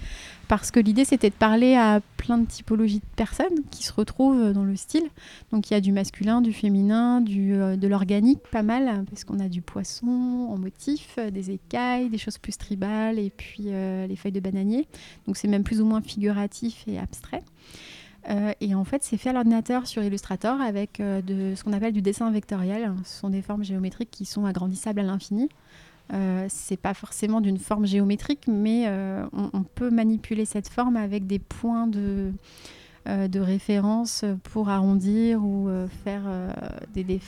Parce 0.48 0.70
que 0.70 0.80
l'idée, 0.80 1.04
c'était 1.04 1.30
de 1.30 1.34
parler 1.34 1.74
à 1.74 2.00
plein 2.16 2.38
de 2.38 2.46
typologies 2.46 3.00
de 3.00 3.16
personnes 3.16 3.64
qui 3.70 3.84
se 3.84 3.92
retrouvent 3.92 4.52
dans 4.52 4.64
le 4.64 4.76
style. 4.76 5.04
Donc, 5.52 5.70
il 5.70 5.74
y 5.74 5.76
a 5.76 5.80
du 5.80 5.92
masculin, 5.92 6.40
du 6.40 6.52
féminin, 6.52 7.20
du, 7.20 7.52
de 7.52 7.88
l'organique, 7.88 8.40
pas 8.50 8.62
mal, 8.62 9.04
parce 9.10 9.24
qu'on 9.24 9.40
a 9.40 9.48
du 9.48 9.60
poisson 9.60 10.48
en 10.50 10.56
motif, 10.56 11.18
des 11.32 11.50
écailles, 11.50 12.10
des 12.10 12.18
choses 12.18 12.38
plus 12.38 12.56
tribales, 12.56 13.18
et 13.18 13.30
puis 13.30 13.64
les 13.64 14.16
feuilles 14.16 14.32
de 14.32 14.40
bananier. 14.40 14.86
Donc, 15.26 15.36
c'est 15.36 15.48
même 15.48 15.64
plus 15.64 15.80
ou 15.80 15.84
moins 15.84 16.00
figuratif 16.00 16.84
et 16.86 16.98
abstrait. 16.98 17.42
Euh, 18.28 18.52
et 18.60 18.74
en 18.74 18.84
fait, 18.84 19.02
c'est 19.02 19.16
fait 19.16 19.30
à 19.30 19.32
l'ordinateur 19.32 19.86
sur 19.86 20.02
Illustrator 20.02 20.60
avec 20.60 21.00
euh, 21.00 21.22
de, 21.22 21.54
ce 21.54 21.62
qu'on 21.62 21.72
appelle 21.72 21.92
du 21.92 22.02
dessin 22.02 22.30
vectoriel. 22.30 22.92
Ce 23.04 23.20
sont 23.20 23.30
des 23.30 23.42
formes 23.42 23.64
géométriques 23.64 24.10
qui 24.10 24.24
sont 24.24 24.46
agrandissables 24.46 25.00
à 25.00 25.04
l'infini. 25.04 25.48
Euh, 26.12 26.46
c'est 26.48 26.76
pas 26.76 26.94
forcément 26.94 27.40
d'une 27.40 27.58
forme 27.58 27.86
géométrique, 27.86 28.44
mais 28.46 28.84
euh, 28.86 29.26
on, 29.32 29.62
peut 29.62 29.90
manipuler 29.90 30.44
cette 30.44 30.68
forme 30.68 30.96
avec 30.96 31.26
des 31.26 31.40
points 31.40 31.88
de, 31.88 32.32
de 33.06 33.40
référence 33.40 34.24
pour 34.44 34.68
arrondir 34.68 35.44
ou 35.44 35.68
faire 36.04 36.22
des, 36.94 37.02
des, 37.02 37.20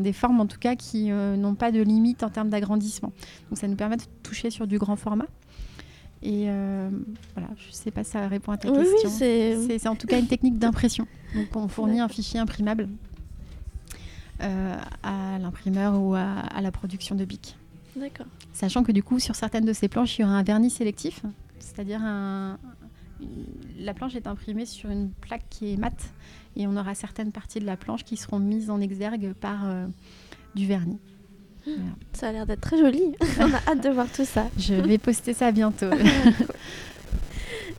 des, 0.00 0.12
formes 0.12 0.40
en 0.40 0.46
tout 0.46 0.58
cas 0.58 0.76
qui 0.76 1.10
n'ont 1.10 1.56
pas 1.56 1.72
de 1.72 1.82
limite 1.82 2.22
en 2.22 2.30
termes 2.30 2.50
d'agrandissement. 2.50 3.12
Donc 3.48 3.58
ça 3.58 3.66
nous 3.66 3.76
permet 3.76 3.96
de 3.96 4.04
toucher 4.22 4.50
sur 4.50 4.66
du 4.68 4.78
grand 4.78 4.96
format. 4.96 5.26
Et 6.22 6.46
euh, 6.48 6.90
voilà, 7.34 7.48
je 7.56 7.68
ne 7.68 7.72
sais 7.72 7.90
pas 7.90 8.04
si 8.04 8.10
ça 8.10 8.28
répond 8.28 8.52
à 8.52 8.58
ta 8.58 8.70
question. 8.70 9.08
c'est 9.08 9.88
en 9.88 9.96
tout 9.96 10.06
cas 10.06 10.18
une 10.18 10.26
technique 10.26 10.58
d'impression. 10.58 11.06
Donc 11.34 11.54
on 11.56 11.68
fournit 11.68 12.00
un 12.00 12.08
fichier 12.08 12.38
imprimable 12.38 12.88
euh, 14.42 14.76
à 15.02 15.38
l'imprimeur 15.38 16.00
ou 16.00 16.14
à, 16.14 16.60
la 16.60 16.70
production 16.70 17.14
de 17.14 17.24
BIC. 17.24 17.56
D'accord. 17.96 18.26
Sachant 18.52 18.82
que 18.82 18.92
du 18.92 19.02
coup, 19.02 19.18
sur 19.18 19.34
certaines 19.34 19.64
de 19.64 19.72
ces 19.72 19.88
planches, 19.88 20.18
il 20.18 20.22
y 20.22 20.24
aura 20.24 20.34
un 20.34 20.42
vernis 20.42 20.70
sélectif, 20.70 21.22
c'est-à-dire 21.58 22.00
un, 22.02 22.58
la 23.78 23.94
planche 23.94 24.14
est 24.14 24.26
imprimée 24.26 24.66
sur 24.66 24.90
une 24.90 25.10
plaque 25.10 25.44
qui 25.50 25.72
est 25.72 25.76
mate 25.76 26.10
et 26.56 26.66
on 26.66 26.76
aura 26.76 26.94
certaines 26.94 27.32
parties 27.32 27.60
de 27.60 27.66
la 27.66 27.76
planche 27.76 28.04
qui 28.04 28.16
seront 28.16 28.38
mises 28.38 28.70
en 28.70 28.80
exergue 28.80 29.32
par 29.34 29.66
euh, 29.66 29.86
du 30.54 30.66
vernis. 30.66 30.98
Ça 32.12 32.28
a 32.28 32.32
l'air 32.32 32.46
d'être 32.46 32.62
très 32.62 32.78
joli. 32.78 33.02
on 33.38 33.52
a 33.52 33.70
hâte 33.70 33.84
de 33.84 33.90
voir 33.90 34.06
tout 34.10 34.24
ça. 34.24 34.46
Je 34.58 34.74
vais 34.74 34.98
poster 34.98 35.34
ça 35.34 35.52
bientôt. 35.52 35.90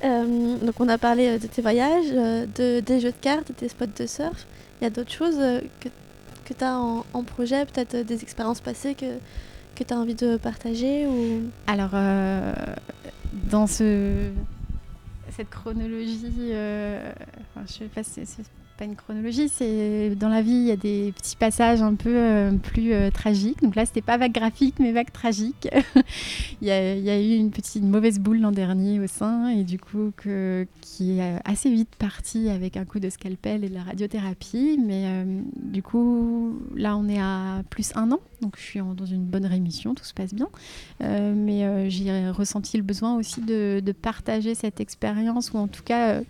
Euh, 0.04 0.58
donc 0.58 0.80
on 0.80 0.90
a 0.90 0.98
parlé 0.98 1.28
euh, 1.28 1.38
de 1.38 1.46
tes 1.46 1.62
voyages, 1.62 2.10
de, 2.10 2.80
des 2.80 3.00
jeux 3.00 3.12
de 3.12 3.18
cartes, 3.22 3.50
de 3.50 3.54
tes 3.54 3.70
spots 3.70 3.86
de 3.86 4.08
surf. 4.08 4.48
Il 4.80 4.84
y 4.84 4.88
a 4.88 4.90
d'autres 4.90 5.12
choses 5.12 5.38
que, 5.80 5.90
que 6.44 6.54
tu 6.56 6.64
as 6.64 6.76
en, 6.80 7.24
projet, 7.24 7.68
peut-être 7.68 7.98
des 7.98 8.24
expériences 8.24 8.62
passées 8.62 8.96
que, 8.96 9.20
que 9.76 9.84
tu 9.84 9.94
as 9.94 9.98
envie 9.98 10.16
de 10.16 10.38
partager 10.38 11.08
ou... 11.08 11.50
Alors, 11.68 11.92
dans 13.50 13.68
ce, 13.68 14.30
cette 15.30 15.50
chronologie, 15.50 16.52
enfin, 17.56 17.66
je 17.68 17.74
sais 17.74 17.86
pas 17.86 18.04
si 18.04 18.22
c'est 18.82 18.88
une 18.88 18.96
chronologie, 18.96 19.48
c'est 19.48 20.16
dans 20.16 20.30
la 20.30 20.42
vie, 20.42 20.54
il 20.54 20.66
y 20.66 20.72
a 20.72 20.76
des 20.76 21.14
petits 21.16 21.36
passages 21.36 21.84
un 21.84 21.94
peu 21.94 22.16
euh, 22.16 22.52
plus 22.54 22.94
euh, 22.94 23.12
tragiques. 23.12 23.62
Donc 23.62 23.76
là, 23.76 23.86
c'était 23.86 24.02
pas 24.02 24.18
vague 24.18 24.32
graphique, 24.32 24.76
mais 24.80 24.92
vague 24.92 25.12
tragique. 25.12 25.70
il, 26.62 26.68
y 26.68 26.72
a, 26.72 27.22
eu 27.22 27.36
une 27.36 27.52
petite 27.52 27.84
mauvaise 27.84 28.20
boule 28.20 28.40
l'an 28.40 28.52
dernier 28.52 29.00
au 29.00 29.06
sein, 29.06 29.50
et 29.50 29.64
du 29.64 29.78
coup, 29.78 30.12
que, 30.18 30.66
qui 30.82 31.20
est 31.20 31.40
assez 31.46 31.70
vite 31.70 31.96
partie 32.00 32.50
avec 32.50 32.76
un 32.76 32.86
coup 32.86 33.00
de 33.00 33.12
scalpel 33.12 33.64
et 33.64 33.70
de 33.70 33.76
la 33.76 33.84
radiothérapie. 33.84 34.80
Mais 34.84 35.04
euh, 35.06 35.42
du 35.58 35.84
coup, 35.84 36.60
là, 36.76 36.98
on 36.98 37.08
est 37.08 37.22
à 37.22 37.62
plus 37.70 37.96
un 37.96 38.12
an, 38.12 38.20
donc 38.42 38.56
je 38.58 38.64
suis 38.64 38.80
dans 38.80 39.06
une 39.06 39.26
bonne 39.26 39.46
rémission, 39.46 39.94
tout 39.94 40.06
se 40.06 40.14
passe 40.16 40.34
bien. 40.34 40.50
mais 41.00 41.90
j'ai 41.92 42.30
ressenti 42.32 42.78
le 42.78 42.84
besoin 42.84 43.16
aussi 43.16 43.42
de, 43.42 43.94
partager 44.02 44.56
cette 44.56 44.80
expérience, 44.80 45.52
ou 45.52 45.58
en 45.58 45.68
tout 45.68 45.84
cas, 45.84 46.22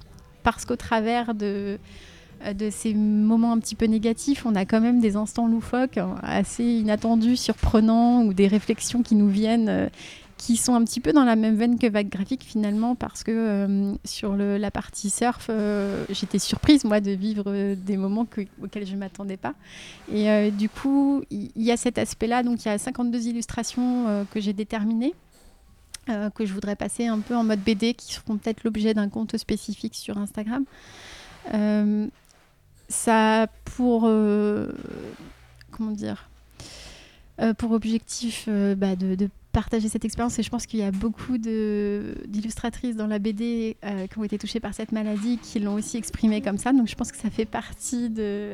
parce 0.44 0.66
qu'au 0.66 0.76
travers 0.76 1.34
de 1.34 1.80
de 2.54 2.69
ces 2.69 2.93
moments 2.93 3.54
un 3.54 3.60
petit 3.60 3.75
peu 3.75 3.86
négatifs, 3.86 4.45
on 4.45 4.56
a 4.56 4.65
quand 4.65 4.82
même 4.82 4.99
des 4.99 5.15
instants 5.15 5.47
loufoques 5.47 5.97
hein, 5.97 6.15
assez 6.23 6.63
inattendus, 6.63 7.38
surprenants, 7.38 8.23
ou 8.23 8.34
des 8.34 8.47
réflexions 8.47 9.04
qui 9.04 9.15
nous 9.15 9.30
viennent, 9.30 9.69
euh, 9.69 9.89
qui 10.38 10.58
sont 10.58 10.73
un 10.73 10.84
petit 10.84 10.99
peu 10.99 11.13
dans 11.13 11.23
la 11.23 11.36
même 11.36 11.56
veine 11.56 11.77
que 11.77 11.88
Vague 11.88 12.10
Graphique 12.10 12.43
finalement, 12.43 12.95
parce 12.95 13.23
que 13.23 13.32
euh, 13.32 13.93
sur 14.04 14.36
la 14.36 14.71
partie 14.71 15.12
surf, 15.12 15.51
j'étais 16.10 16.39
surprise 16.39 16.84
moi 16.84 16.99
de 16.99 17.12
vivre 17.12 17.75
des 17.75 17.95
moments 17.95 18.25
auxquels 18.62 18.88
je 18.88 18.93
ne 18.93 18.97
m'attendais 18.97 19.38
pas. 19.38 19.54
Et 20.12 20.49
du 20.49 20.67
coup, 20.67 21.21
il 21.30 21.51
y, 21.56 21.71
a 21.71 21.77
cet 21.77 21.99
aspect-là, 21.99 22.41
donc 22.41 22.65
il 22.65 22.69
y 22.69 22.71
a 22.71 22.77
52 22.80 23.27
illustrations 23.27 24.25
que 24.32 24.39
j'ai 24.39 24.54
déterminées. 24.54 25.13
que 26.08 26.43
je 26.43 26.54
voudrais 26.54 26.75
passer 26.75 27.06
un 27.06 27.19
peu 27.19 27.36
en 27.36 27.43
mode 27.43 27.60
BD, 27.60 27.93
qui 27.93 28.15
seront 28.15 28.38
peut-être 28.38 28.63
l'objet 28.63 28.95
d'un 28.95 29.10
compte 29.10 29.38
spécifique 29.38 29.93
sur 29.93 30.17
Instagram 30.17 30.65
ça 32.91 33.43
a 33.43 33.47
pour 33.47 34.04
euh, 34.06 34.67
comment 35.71 35.91
dire 35.91 36.30
euh, 37.39 37.54
pour 37.54 37.71
objectif 37.71 38.45
euh, 38.47 38.75
bah, 38.75 38.95
de, 38.95 39.30
partager 39.51 39.89
cette 39.89 40.06
expérience. 40.06 40.39
Et 40.39 40.43
je 40.43 40.49
pense 40.49 40.65
qu'il 40.65 40.80
y 40.80 40.84
a 40.84 40.91
beaucoup 40.91 41.38
d'illustratrices 41.38 42.95
dans 42.95 43.08
la 43.08 43.19
BD 43.19 43.75
qui 44.10 44.17
ont 44.17 44.23
été 44.23 44.38
touchées 44.38 44.62
par 44.62 44.73
cette 44.73 44.93
maladie 44.93 45.39
qui 45.39 45.60
l'ont 45.60 45.73
aussi 45.73 45.97
exprimé 45.97 46.41
comme 46.41 46.58
ça. 46.58 46.71
Donc 46.71 46.88
je 46.88 46.95
pense 46.95 47.12
que 47.12 47.17
ça 47.17 47.30
fait 47.30 47.43
partie 47.43 48.10
de 48.10 48.54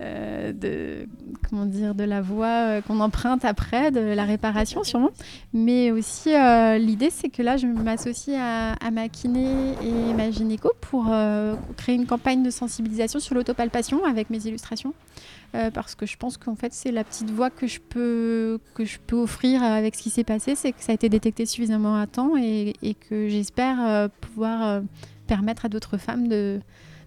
euh, 0.00 0.52
de 0.52 1.06
comment 1.48 1.66
dire 1.66 1.94
de 1.94 2.04
la 2.04 2.20
voie 2.20 2.80
qu'on 2.82 3.00
emprunte 3.00 3.44
après, 3.44 3.90
de 3.90 4.00
la 4.00 4.24
réparation 4.24 4.84
sûrement. 4.84 5.10
Mais 5.52 5.90
aussi 5.90 6.30
l'idée 6.78 7.10
c'est 7.10 7.28
que 7.28 7.42
là 7.42 7.56
je 7.56 7.66
m'associe 7.66 8.36
à, 8.38 8.90
ma 8.90 9.08
kiné 9.08 9.74
et 9.82 10.14
ma 10.14 10.30
gynéco 10.30 10.72
pour 10.80 11.12
créer 11.76 11.94
une 11.94 12.06
campagne 12.06 12.42
de 12.42 12.50
sensibilisation 12.50 13.20
sur 13.20 13.34
l'autopalpation 13.34 14.04
avec 14.04 14.30
mes 14.30 14.46
illustrations. 14.46 14.94
Euh, 15.56 15.70
parce 15.72 15.96
que 15.96 16.06
je 16.06 16.16
pense 16.16 16.36
qu'en 16.36 16.54
fait 16.54 16.72
c'est 16.72 16.92
la 16.92 17.02
petite 17.02 17.28
voix 17.30 17.50
que 17.50 17.66
je 17.66 17.80
peux 17.80 18.60
que 18.74 18.84
je 18.84 18.98
peux 19.04 19.16
offrir 19.16 19.64
avec 19.64 19.96
ce 19.96 20.02
qui 20.02 20.10
s'est 20.10 20.22
passé, 20.22 20.54
c'est 20.54 20.70
que 20.70 20.80
ça 20.80 20.92
a 20.92 20.94
été 20.94 21.08
détecté 21.08 21.44
suffisamment 21.44 21.96
à 21.96 22.06
temps 22.06 22.36
et, 22.36 22.74
que 23.08 23.28
j'espère 23.28 23.84
euh, 23.84 24.06
pouvoir 24.20 24.64
euh, 24.64 24.80
permettre 25.26 25.64
à 25.64 25.68
d'autres 25.68 25.96
femmes 25.98 26.28
de, 26.28 26.60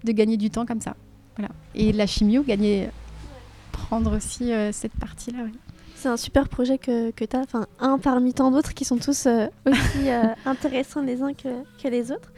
de, 0.03 0.11
gagner 0.11 0.35
du 0.35 0.49
temps 0.49 0.65
comme 0.65 0.81
ça. 0.81 0.97
Voilà. 1.37 1.51
Et 1.75 1.91
la 1.91 2.05
chimio, 2.05 2.43
gagner, 2.43 2.89
prendre 3.71 4.15
aussi 4.15 4.51
cette 4.71 4.93
partie-là. 4.93 5.45
C'est 5.95 6.09
un 6.09 6.17
super 6.17 6.49
projet 6.49 6.77
que, 6.77 7.11
que 7.11 7.23
tu 7.23 7.35
as, 7.35 7.39
enfin 7.39 7.65
un 7.79 7.97
parmi 7.97 8.33
tant 8.33 8.51
d'autres 8.51 8.73
qui 8.73 8.83
sont 8.85 8.97
tous 8.97 9.27
aussi 9.65 10.09
intéressants 10.45 11.01
les 11.01 11.21
uns 11.21 11.33
que, 11.33 11.63
que, 11.81 11.87
les 11.87 12.11
autres. 12.11 12.31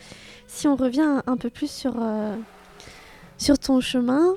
Si 0.47 0.67
on 0.67 0.75
revient 0.75 1.21
un, 1.25 1.38
peu 1.38 1.49
plus 1.49 1.69
sur, 1.69 1.95
sur 3.38 3.58
ton 3.58 3.81
chemin, 3.81 4.36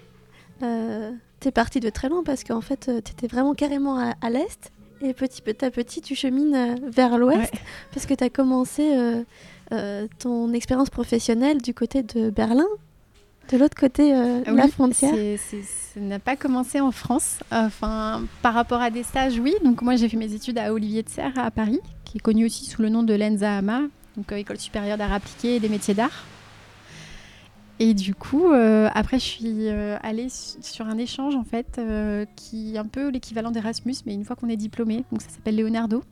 t'es 1.41 1.51
parti 1.51 1.81
de 1.81 1.91
très 1.91 2.09
loin 2.09 2.23
parce 2.23 2.45
qu'en 2.45 2.61
fait, 2.61 2.89
euh, 2.89 3.01
tu 3.05 3.13
étais 3.13 3.27
vraiment 3.27 3.55
carrément 3.55 3.99
à, 3.99 4.31
l'est 4.31 4.73
et 5.01 5.15
petit 5.15 5.43
à 5.65 5.71
petit, 5.71 6.01
tu 6.01 6.15
chemines 6.15 6.55
euh, 6.55 6.75
vers 6.89 7.19
l'ouest 7.19 7.53
parce 7.93 8.07
que 8.07 8.15
tu 8.15 8.25
as 8.25 8.31
commencé 8.31 9.25
euh, 9.73 10.07
ton 10.19 10.53
expérience 10.53 10.91
professionnelle 10.91 11.63
du 11.63 11.75
côté 11.75 12.03
de 12.03 12.31
Berlin, 12.31 12.67
de 13.51 13.57
l'autre 13.57 13.77
côté 13.77 14.13
de 14.13 14.55
la 14.55 14.69
frontière. 14.69 15.15
ça 15.39 16.01
n'a 16.01 16.19
pas 16.19 16.37
commencé 16.37 16.81
en 16.81 16.91
France. 16.91 17.41
Enfin, 17.51 18.25
par 18.43 18.55
rapport 18.55 18.81
à 18.81 18.91
des 18.91 19.03
stages, 19.03 19.39
oui. 19.39 19.55
Donc 19.65 19.83
moi, 19.83 19.97
j'ai 19.97 20.09
fait 20.09 20.17
mes 20.17 20.35
études 20.35 20.59
à 20.59 20.73
Olivier 20.73 21.03
de 21.03 21.09
Serre 21.09 21.33
à 21.37 21.51
Paris, 21.51 21.81
qui 22.05 22.19
est 22.19 22.21
connu 22.21 22.47
aussi 22.47 22.67
sous 22.67 22.83
le 22.83 22.89
nom 22.89 23.03
de 23.03 23.15
l'ENSA 23.15 23.63
donc 24.19 24.33
École 24.33 24.59
supérieure 24.59 24.99
d'art 24.99 25.13
appliqué 25.13 25.57
et 25.57 25.61
des 25.61 25.69
métiers 25.69 25.95
d'art. 25.95 26.25
Et 27.81 27.95
du 27.95 28.15
coup, 28.15 28.53
euh, 28.53 28.89
après, 28.93 29.21
je 29.21 29.25
suis 29.25 29.69
euh, 29.69 29.97
allée 30.03 30.27
sur 30.29 30.87
un 30.87 30.99
échange, 30.99 31.37
en 31.37 31.45
fait, 31.45 31.77
euh, 31.79 32.27
qui 32.35 32.75
est 32.75 32.79
un 32.79 32.87
peu 32.87 33.09
l'équivalent 33.09 33.53
d'Erasmus, 33.53 33.95
mais 34.05 34.15
une 34.15 34.25
fois 34.25 34.35
qu'on 34.35 34.49
est 34.49 34.57
diplômé. 34.57 35.05
Donc, 35.13 35.23
ça 35.23 35.29
s'appelle 35.29 35.57
Leonardo. 35.57 36.03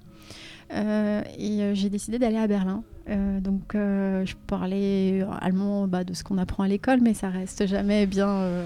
et 0.70 1.70
j'ai 1.75 1.90
décidé 1.90 2.18
d'aller 2.20 2.38
à 2.38 2.46
Berlin. 2.46 2.85
Donc, 3.09 3.73
je 3.75 4.35
parlais 4.47 5.25
allemand 5.40 5.87
bah, 5.87 6.05
de 6.05 6.12
ce 6.12 6.25
qu'on 6.25 6.38
apprend 6.38 6.64
à 6.64 6.69
l'école, 6.69 7.01
mais 7.01 7.14
ça 7.14 7.29
reste 7.29 7.66
jamais 7.66 8.07
bien. 8.07 8.64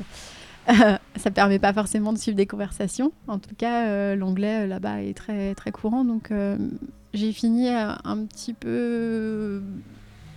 ça 1.17 1.31
permet 1.31 1.59
pas 1.59 1.73
forcément 1.73 2.13
de 2.13 2.19
suivre 2.19 2.37
des 2.37 2.47
conversations. 2.47 3.13
En 3.29 3.39
tout 3.39 3.55
cas, 3.57 4.15
l'anglais 4.15 4.67
là-bas 4.67 5.03
est 5.03 5.15
très, 5.15 5.55
très 5.55 5.73
courant. 5.73 6.05
Donc, 6.05 6.33
j'ai 7.13 7.33
fini 7.33 7.69
un 7.69 8.25
petit 8.27 8.55
peu 8.55 9.63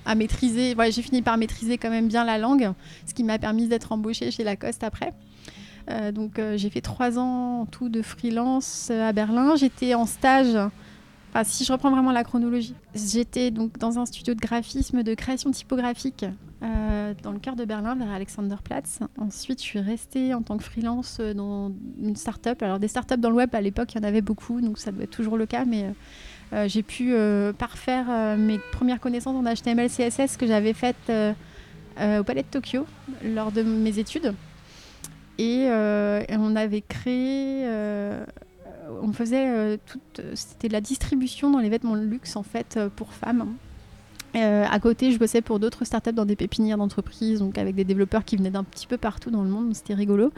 à 0.05 0.15
maîtriser. 0.15 0.75
j'ai 0.91 1.01
fini 1.01 1.21
par 1.21 1.37
maîtriser 1.37 1.77
quand 1.77 1.89
même 1.89 2.07
bien 2.07 2.25
la 2.25 2.37
langue, 2.37 2.71
ce 3.05 3.13
qui 3.13 3.23
m'a 3.23 3.39
permis 3.39 3.67
d'être 3.67 3.91
embauchée 3.91 4.31
chez 4.31 4.43
Lacoste 4.43 4.83
après. 4.83 5.13
Euh, 5.89 6.11
donc 6.13 6.39
euh, 6.39 6.55
j'ai 6.55 6.69
fait 6.69 6.79
trois 6.79 7.19
ans 7.19 7.61
en 7.61 7.65
tout 7.65 7.89
de 7.89 8.01
freelance 8.01 8.89
euh, 8.91 9.09
à 9.09 9.13
Berlin. 9.13 9.55
J'étais 9.55 9.93
en 9.95 10.05
stage. 10.05 10.57
Si 11.43 11.65
je 11.65 11.71
reprends 11.71 11.89
vraiment 11.89 12.11
la 12.11 12.23
chronologie, 12.23 12.75
j'étais 12.93 13.49
donc 13.49 13.77
dans 13.79 13.97
un 13.97 14.05
studio 14.05 14.35
de 14.35 14.39
graphisme, 14.39 15.01
de 15.01 15.13
création 15.15 15.51
typographique 15.51 16.25
dans 16.61 17.33
le 17.33 17.39
cœur 17.39 17.55
de 17.55 17.65
Berlin, 17.65 17.95
vers 17.95 18.09
Alexanderplatz. 18.11 18.99
Ensuite, 19.17 19.59
je 19.59 19.65
suis 19.65 19.79
restée 19.79 20.33
en 20.33 20.41
tant 20.41 20.57
que 20.57 20.63
freelance 20.63 21.19
dans 21.19 21.71
une 22.01 22.15
start-up. 22.15 22.61
Alors, 22.63 22.79
des 22.79 22.87
start-up 22.87 23.19
dans 23.19 23.29
le 23.29 23.35
web, 23.35 23.53
à 23.53 23.61
l'époque, 23.61 23.93
il 23.93 23.97
y 23.97 24.01
en 24.01 24.07
avait 24.07 24.21
beaucoup, 24.21 24.61
donc 24.61 24.77
ça 24.77 24.91
doit 24.91 25.03
être 25.03 25.09
toujours 25.09 25.37
le 25.37 25.45
cas, 25.45 25.65
mais 25.65 25.93
euh, 26.53 26.67
j'ai 26.67 26.83
pu 26.83 27.13
euh, 27.13 27.51
parfaire 27.51 28.05
euh, 28.09 28.37
mes 28.37 28.59
premières 28.71 28.99
connaissances 28.99 29.35
en 29.35 29.43
HTML, 29.43 29.89
CSS 29.89 30.37
que 30.37 30.45
j'avais 30.45 30.73
faites 30.73 31.11
au 31.99 32.23
Palais 32.23 32.43
de 32.43 32.47
Tokyo 32.47 32.85
lors 33.23 33.51
de 33.51 33.63
mes 33.63 33.99
études. 33.99 34.33
Et, 35.37 35.67
on 35.69 36.55
avait 36.55 36.81
créé 36.81 37.67
on 39.01 39.13
faisait 39.13 39.77
toute 39.85 40.21
c'était 40.35 40.69
la 40.69 40.81
distribution 40.81 41.49
dans 41.49 41.59
les 41.59 41.69
vêtements 41.69 41.95
de 41.95 42.03
luxe 42.03 42.35
en 42.35 42.43
fait 42.43 42.79
pour 42.95 43.13
femmes. 43.13 43.53
À 44.35 44.79
côté 44.79 45.11
je 45.11 45.19
bossais 45.19 45.41
pour 45.41 45.59
d'autres 45.59 45.85
startups 45.85 46.13
dans 46.13 46.25
des 46.25 46.35
pépinières 46.35 46.77
d'entreprise 46.77 47.39
donc 47.39 47.57
avec 47.57 47.75
des 47.75 47.83
développeurs 47.83 48.25
qui 48.25 48.35
venaient 48.35 48.49
d'un 48.49 48.63
petit 48.63 48.87
peu 48.87 48.97
partout 48.97 49.29
dans 49.29 49.43
le 49.43 49.49
monde 49.49 49.75
c'était 49.75 49.93
rigolo. 49.93 50.31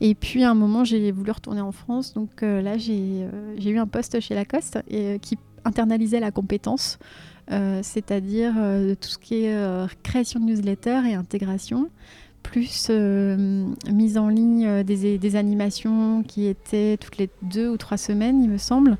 Et 0.00 0.14
puis 0.14 0.42
à 0.42 0.50
un 0.50 0.54
moment 0.54 0.84
j'ai 0.84 1.12
voulu 1.12 1.30
retourner 1.30 1.60
en 1.60 1.72
France 1.72 2.12
donc 2.14 2.42
là 2.42 2.76
j'ai 2.76 3.28
eu 3.64 3.78
un 3.78 3.86
poste 3.86 4.20
chez 4.20 4.34
Lacoste 4.34 4.78
et, 4.88 5.18
qui 5.20 5.38
internaliser 5.66 6.20
la 6.20 6.30
compétence, 6.30 6.98
euh, 7.50 7.80
c'est-à-dire 7.82 8.54
euh, 8.56 8.94
tout 8.94 9.08
ce 9.08 9.18
qui 9.18 9.44
est 9.44 9.54
euh, 9.54 9.86
création 10.02 10.40
de 10.40 10.46
newsletter 10.46 11.02
et 11.08 11.14
intégration, 11.14 11.90
plus 12.46 12.90
mise 12.90 14.18
en 14.18 14.28
ligne 14.28 14.82
des, 14.82 15.18
des, 15.18 15.36
animations 15.36 16.22
qui 16.22 16.46
étaient 16.46 16.96
toutes 16.96 17.18
les 17.18 17.28
deux 17.42 17.68
ou 17.68 17.76
trois 17.76 17.96
semaines, 17.96 18.42
il 18.42 18.50
me 18.50 18.58
semble. 18.58 18.96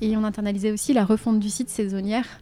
Et 0.00 0.16
on 0.16 0.24
internalisait 0.24 0.72
aussi 0.72 0.92
la 0.92 1.04
refonte 1.04 1.40
du 1.40 1.50
site 1.50 1.68
saisonnière. 1.68 2.40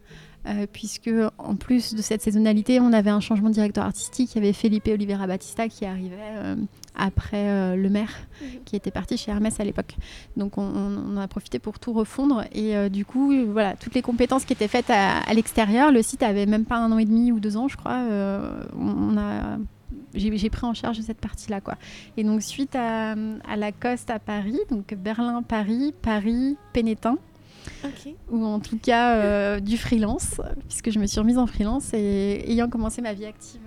puisque 0.73 1.11
en 1.39 1.57
plus 1.57 1.95
de 1.95 2.03
cette 2.03 2.23
saisonnalité, 2.23 2.81
on 2.81 2.93
avait 2.93 3.11
un 3.11 3.21
changement 3.21 3.49
de 3.49 3.55
directeur 3.55 3.85
artistique. 3.85 4.35
Il 4.35 4.39
y 4.39 4.45
avait 4.45 4.53
Felipe 4.53 4.89
Oliveira 4.89 5.27
Batista 5.27 5.69
qui 5.69 5.85
arrivait 5.85 6.57
après 6.95 7.49
euh, 7.49 7.77
le 7.77 7.89
maire 7.89 8.11
mhm. 8.41 8.49
qui 8.65 8.77
était 8.77 8.91
parti 8.91 9.17
chez 9.17 9.31
Hermès 9.31 9.59
à 9.61 9.65
l'époque. 9.65 9.97
Donc 10.37 10.59
on, 10.59 11.17
a 11.17 11.29
profité 11.29 11.59
pour 11.59 11.79
tout 11.79 11.93
refondre 11.93 12.45
et 12.53 12.77
euh, 12.77 12.89
du 12.89 13.05
coup 13.05 13.33
voilà 13.49 13.75
toutes 13.77 13.95
les 13.95 14.03
compétences 14.03 14.45
qui 14.45 14.53
étaient 14.53 14.69
faites 14.69 14.91
à, 14.91 15.33
l'extérieur. 15.35 15.93
Le 15.93 16.03
site 16.03 16.23
avait 16.23 16.47
même 16.47 16.65
pas 16.65 16.77
un 16.77 16.91
an 16.93 16.99
et 16.99 17.05
demi 17.05 17.33
ou 17.33 17.41
deux 17.41 17.57
ans 17.57 17.69
je 17.69 17.77
crois. 17.77 18.07
Euh, 18.11 18.63
on, 18.79 19.17
a 19.17 19.59
j'ai 20.15 20.51
pris 20.51 20.67
en 20.67 20.75
charge 20.75 21.01
cette 21.01 21.21
partie-là. 21.21 21.61
quoi. 21.61 21.77
Et 22.17 22.25
donc, 22.25 22.43
suite 22.43 22.75
à, 22.77 23.13
à 23.13 23.57
Lacoste 23.57 24.11
à 24.11 24.19
Paris, 24.19 24.61
donc 24.71 24.95
Berlin, 24.95 25.43
Paris, 25.43 25.95
Paris, 26.03 26.57
Pénétin, 26.73 27.19
ou 28.31 28.45
en 28.45 28.61
tout 28.61 28.79
cas 28.79 29.61
du 29.61 29.77
freelance, 29.77 30.41
puisque 30.69 30.91
je 30.91 30.99
me 30.99 31.07
suis 31.07 31.21
remise 31.21 31.39
en 31.39 31.47
freelance 31.47 31.95
et 31.95 32.51
ayant 32.51 32.69
commencé 32.69 33.03
ma 33.03 33.13
vie 33.13 33.27
active 33.27 33.61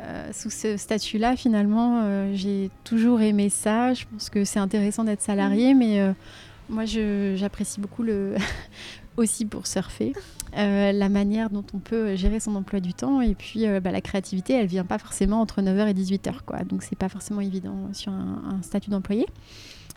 euh, 0.00 0.32
sous 0.32 0.50
ce 0.50 0.76
statut-là, 0.76 1.36
finalement, 1.36 2.02
euh, 2.02 2.32
j'ai 2.34 2.70
toujours 2.82 3.20
aimé 3.20 3.48
ça. 3.48 3.94
Je 3.94 4.04
pense 4.10 4.28
que 4.28 4.44
c'est 4.44 4.58
intéressant 4.58 5.04
d'être 5.04 5.22
salarié, 5.22 5.72
mm. 5.72 5.78
mais 5.78 6.00
euh, 6.00 6.12
moi, 6.68 6.84
j'apprécie 6.84 7.80
beaucoup 7.80 8.02
le 8.02 8.34
aussi 9.16 9.44
pour 9.44 9.66
surfer, 9.66 10.12
la 10.54 11.08
manière 11.08 11.50
dont 11.50 11.64
on 11.74 11.78
peut 11.78 12.14
gérer 12.16 12.40
son 12.40 12.54
emploi 12.54 12.80
du 12.80 12.94
temps. 12.94 13.20
Et 13.20 13.34
puis, 13.34 13.66
bah, 13.82 13.90
la 13.90 14.00
créativité, 14.00 14.54
elle 14.54 14.66
vient 14.66 14.84
pas 14.84 14.98
forcément 14.98 15.40
entre 15.40 15.62
9h 15.62 15.88
et 15.88 15.94
18h. 15.94 16.42
Quoi. 16.46 16.58
Donc, 16.64 16.82
c'est 16.82 16.98
pas 16.98 17.08
forcément 17.08 17.40
évident 17.40 17.88
sur 17.92 18.12
un, 18.12 18.60
statut 18.62 18.90
d'employé. 18.90 19.26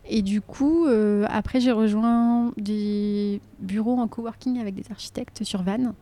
Et 0.09 0.21
du 0.21 0.41
coup, 0.41 0.87
après, 1.27 1.59
j'ai 1.59 1.71
rejoint 1.71 2.51
des 2.57 3.41
bureaux 3.59 3.97
en 3.97 4.07
coworking 4.07 4.59
avec 4.59 4.75
des 4.75 4.91
architectes 4.91 5.43
sur 5.43 5.63
Vannes 5.63 5.93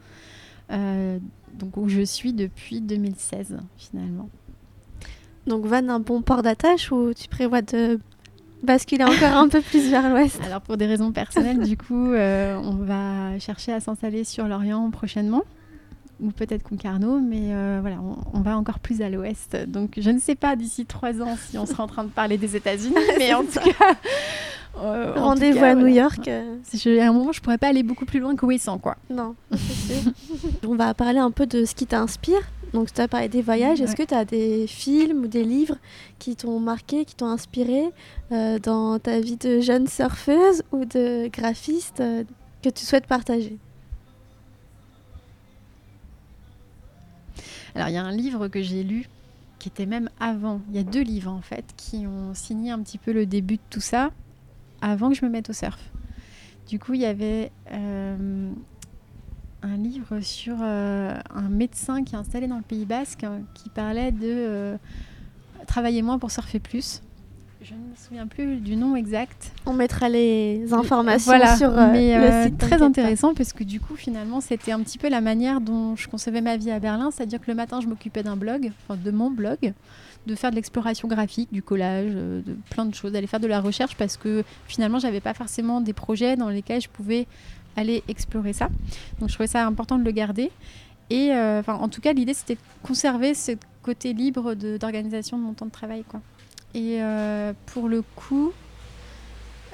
donc 1.58 1.78
où 1.78 1.90
je 1.90 2.02
suis 2.02 2.34
depuis 2.34 2.82
2016 2.82 3.58
finalement. 3.78 4.30
Donc 5.48 5.66
Vannes, 5.66 5.90
un 5.90 6.00
bon 6.00 6.22
port 6.22 6.42
d'attache 6.42 6.92
ou 6.92 7.14
tu 7.14 7.28
prévois 7.28 7.62
de 7.62 8.00
basculer 8.66 9.04
encore 9.04 9.38
un 9.38 9.48
peu 9.48 9.62
plus 9.62 9.90
vers 9.90 10.10
l'ouest 10.10 10.40
Alors 10.46 10.62
pour 10.62 10.78
des 10.78 10.86
raisons 10.86 11.12
personnelles, 11.12 11.62
du 11.62 11.78
coup, 11.78 12.12
euh, 12.12 12.56
on 12.56 12.76
va 12.76 13.40
chercher 13.40 13.72
à 13.74 13.80
s'installer 13.80 14.24
sur 14.24 14.48
l'Orient 14.48 14.90
prochainement 14.92 15.44
ou 16.22 16.32
peut-être 16.32 16.64
Concarneau, 16.64 17.20
mais 17.20 17.54
euh, 17.54 17.80
voilà, 17.82 17.98
on, 18.34 18.40
va 18.40 18.58
encore 18.58 18.80
plus 18.80 19.02
à 19.02 19.10
l'ouest. 19.10 19.58
Donc 19.68 19.94
je 19.98 20.10
ne 20.10 20.20
sais 20.20 20.36
pas 20.36 20.56
d'ici 20.56 20.86
trois 20.86 21.22
ans 21.22 21.36
si 21.50 21.58
on 21.58 21.66
sera 21.66 21.84
en 21.84 21.88
train 21.88 22.04
de 22.04 22.10
parler 22.10 22.38
des 22.38 22.56
États-Unis, 22.56 22.96
mais 23.18 23.34
en 23.34 23.44
tout 23.44 23.60
cas, 23.60 23.96
euh, 24.82 25.14
Rendez-vous 25.16 25.64
à 25.64 25.76
New 25.76 25.88
York. 25.88 26.30
Je, 26.74 27.00
à 27.00 27.08
un 27.08 27.14
moment, 27.14 27.32
je 27.32 27.42
pourrais 27.42 27.58
pas 27.58 27.68
aller 27.68 27.84
beaucoup 27.84 28.06
plus 28.06 28.20
loin 28.20 28.36
que 28.36 28.46
Wesson, 28.46 28.78
quoi. 28.78 28.98
Non, 29.10 29.36
On 30.68 30.76
va 30.76 30.94
parler 30.94 31.20
un 31.20 31.32
peu 31.32 31.46
de 31.46 31.66
ce 31.66 31.76
qui 31.76 31.86
t'inspire. 31.86 32.42
Donc, 32.76 32.92
tu 32.92 33.00
as 33.00 33.08
parlé 33.08 33.30
des 33.30 33.42
voyages. 33.42 33.80
Est-ce 33.80 33.96
que 33.96 34.04
tu 34.04 34.14
as 34.14 34.26
des 34.26 34.68
films 34.68 35.24
ou 35.24 35.28
des 35.28 35.46
livres 35.46 35.78
qui 36.20 36.36
t'ont 36.36 36.60
marqué, 36.60 37.06
qui 37.06 37.16
t'ont 37.16 37.28
inspiré 37.28 37.86
euh, 38.34 38.60
dans 38.60 39.00
ta 39.00 39.22
vie 39.22 39.38
de 39.38 39.62
jeune 39.62 39.88
surfeuse 39.88 40.62
ou 40.74 40.84
de 40.84 41.30
graphiste 41.30 42.02
euh, 42.02 42.26
que 42.62 42.68
tu 42.68 42.84
souhaites 42.84 43.08
partager? 43.08 43.58
Alors, 47.76 47.88
il 47.88 47.94
y 47.94 47.98
a 47.98 48.04
un 48.04 48.12
livre 48.12 48.50
que 48.50 48.62
j'ai 48.62 48.84
lu 48.84 49.08
qui 49.58 49.70
était 49.70 49.86
même 49.86 50.10
avant. 50.20 50.60
Il 50.70 50.76
y 50.76 50.80
a 50.80 50.84
deux 50.84 51.02
livres 51.02 51.32
en 51.32 51.42
fait 51.42 51.64
qui 51.78 52.06
ont 52.06 52.34
signé 52.34 52.72
un 52.72 52.80
petit 52.80 52.98
peu 52.98 53.14
le 53.14 53.26
début 53.26 53.56
de 53.56 53.62
tout 53.70 53.80
ça 53.80 54.12
avant 54.82 55.08
que 55.08 55.16
je 55.16 55.24
me 55.24 55.30
mette 55.32 55.50
au 55.50 55.54
surf. 55.54 55.80
Du 56.68 56.78
coup, 56.78 56.94
il 56.94 57.02
y 57.02 57.06
avait 57.06 57.54
euh, 57.72 58.52
un 59.66 59.78
livre 59.78 60.20
sur 60.22 60.58
euh, 60.62 61.18
un 61.34 61.50
médecin 61.50 62.04
qui 62.04 62.16
est 62.16 62.18
installé 62.18 62.48
dans 62.48 62.58
le 62.58 62.64
Pays 62.64 62.86
Basque 62.86 63.24
hein, 63.24 63.42
qui 63.54 63.70
parlait 63.70 64.12
de 64.12 64.20
euh, 64.24 64.78
travailler 65.66 66.02
moins 66.02 66.20
pour 66.20 66.32
surfer 66.32 66.60
plus. 66.60 67.02
je 67.62 67.74
ne 67.74 67.80
me 67.80 67.96
souviens 67.96 68.28
plus 68.28 68.58
du 68.58 68.76
nom 68.76 68.96
exact. 68.96 69.52
On 69.66 69.74
mettra 69.74 70.08
les 70.08 70.72
informations 70.72 71.34
sur 71.58 71.78
euh, 71.78 71.92
mais, 71.92 72.18
le 72.18 72.24
euh, 72.24 72.46
site. 72.46 72.58
Très 72.60 72.82
intéressant 72.82 73.34
parce 73.34 73.54
que 73.54 73.64
du 73.64 73.80
coup, 73.80 73.96
finalement, 73.96 74.40
c'était 74.40 74.72
un 74.72 74.82
petit 74.82 74.98
peu 74.98 75.10
la 75.10 75.22
manière 75.22 75.62
dont 75.62 75.96
je 75.96 76.08
concevais 76.08 76.42
ma 76.42 76.58
vie 76.58 76.72
à 76.72 76.80
Berlin. 76.80 77.10
C'est-à-dire 77.12 77.42
que 77.42 77.50
le 77.50 77.56
matin, 77.56 77.82
je 77.82 77.88
m'occupais 77.88 78.24
d'un 78.24 78.36
blog, 78.36 78.72
enfin 78.88 79.00
de 79.04 79.12
mon 79.12 79.32
blog, 79.32 79.74
de 80.28 80.36
faire 80.36 80.52
de 80.52 80.56
l'exploration 80.56 81.08
graphique, 81.08 81.52
du 81.52 81.64
collage, 81.64 82.12
euh, 82.16 82.42
de 82.42 82.56
plein 82.70 82.86
de 82.86 82.94
choses, 82.94 83.12
d'aller 83.12 83.28
faire 83.28 83.40
de 83.40 83.48
la 83.48 83.62
recherche 83.62 83.96
parce 83.96 84.18
que 84.18 84.44
finalement, 84.68 85.00
j'avais 85.00 85.22
pas 85.22 85.34
forcément 85.34 85.82
des 85.82 85.94
projets 85.94 86.36
dans 86.36 86.50
lesquels 86.50 86.82
je 86.82 86.90
pouvais 86.90 87.28
aller 87.76 88.04
explorer 88.08 88.54
ça. 88.54 88.70
Donc, 89.20 89.30
je 89.30 89.34
trouvais 89.34 89.48
ça 89.48 89.66
important 89.66 89.98
de 89.98 90.04
le 90.04 90.12
garder. 90.12 90.52
Et 91.10 91.32
euh, 91.34 91.62
en 91.68 91.88
tout 91.90 92.02
cas, 92.02 92.14
l'idée, 92.14 92.34
c'était 92.34 92.56
de 92.56 92.60
conserver 92.84 93.34
ce 93.34 93.52
côté 93.84 94.14
libre 94.14 94.56
de- 94.56 94.78
d'organisation 94.78 95.38
de, 95.38 95.44
mon 95.44 95.54
temps 95.54 95.68
de 95.68 95.72
travail. 95.72 96.04
Quoi. 96.08 96.22
Et 96.74 97.02
euh, 97.02 97.54
pour 97.68 97.88
le 97.88 98.02
coup, 98.02 98.52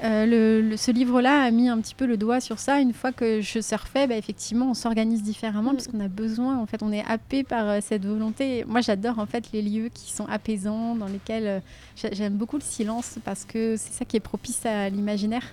euh, 0.02 0.26
le- 0.26 0.70
le- 0.70 0.76
ce 0.76 0.90
livre-là 0.90 1.42
a 1.42 1.50
mis 1.50 1.68
un 1.68 1.78
petit 1.80 1.94
peu 1.94 2.06
le 2.06 2.16
doigt 2.16 2.40
sur 2.40 2.58
ça. 2.58 2.80
Une 2.80 2.92
fois 2.92 3.12
que 3.12 3.40
je 3.40 3.60
surfais, 3.60 4.06
bah, 4.06 4.16
effectivement, 4.16 4.70
on 4.70 4.74
s'organise 4.74 5.22
différemment 5.22 5.72
Mm. 5.72 5.76
parce 5.76 5.88
qu'on 5.88 6.00
a 6.00 6.08
besoin. 6.08 6.58
En 6.58 6.66
fait, 6.66 6.82
on 6.82 6.90
est 6.92 7.04
happé 7.08 7.44
par 7.44 7.68
euh, 7.68 7.78
cette 7.80 8.04
volonté. 8.04 8.64
Moi, 8.66 8.80
j'adore 8.80 9.18
en 9.18 9.26
fait 9.26 9.52
les 9.52 9.62
lieux 9.62 9.90
qui 9.92 10.12
sont 10.12 10.26
apaisants, 10.26 10.96
dans 10.96 11.06
lesquels 11.06 11.46
euh, 11.46 11.60
j'a- 11.96 12.12
j'aime 12.12 12.34
beaucoup 12.34 12.56
le 12.56 12.62
silence 12.62 13.18
parce 13.24 13.44
que 13.44 13.76
c'est 13.76 13.92
ça 13.92 14.04
qui 14.04 14.16
est 14.16 14.20
propice 14.20 14.66
à 14.66 14.88
l'imaginaire. 14.88 15.44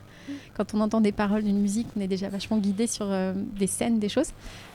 Quand 0.56 0.74
on 0.76 0.82
entend 0.82 1.02
des 1.02 1.12
paroles 1.12 1.44
d'une 1.44 1.60
musique, 1.60 1.88
on 1.98 2.02
est 2.02 2.08
déjà 2.08 2.30
vachement 2.30 2.58
guidé 2.58 2.86
sur 2.86 3.08
des 3.58 3.66
scènes, 3.66 3.98
des 3.98 4.10
choses. 4.10 4.30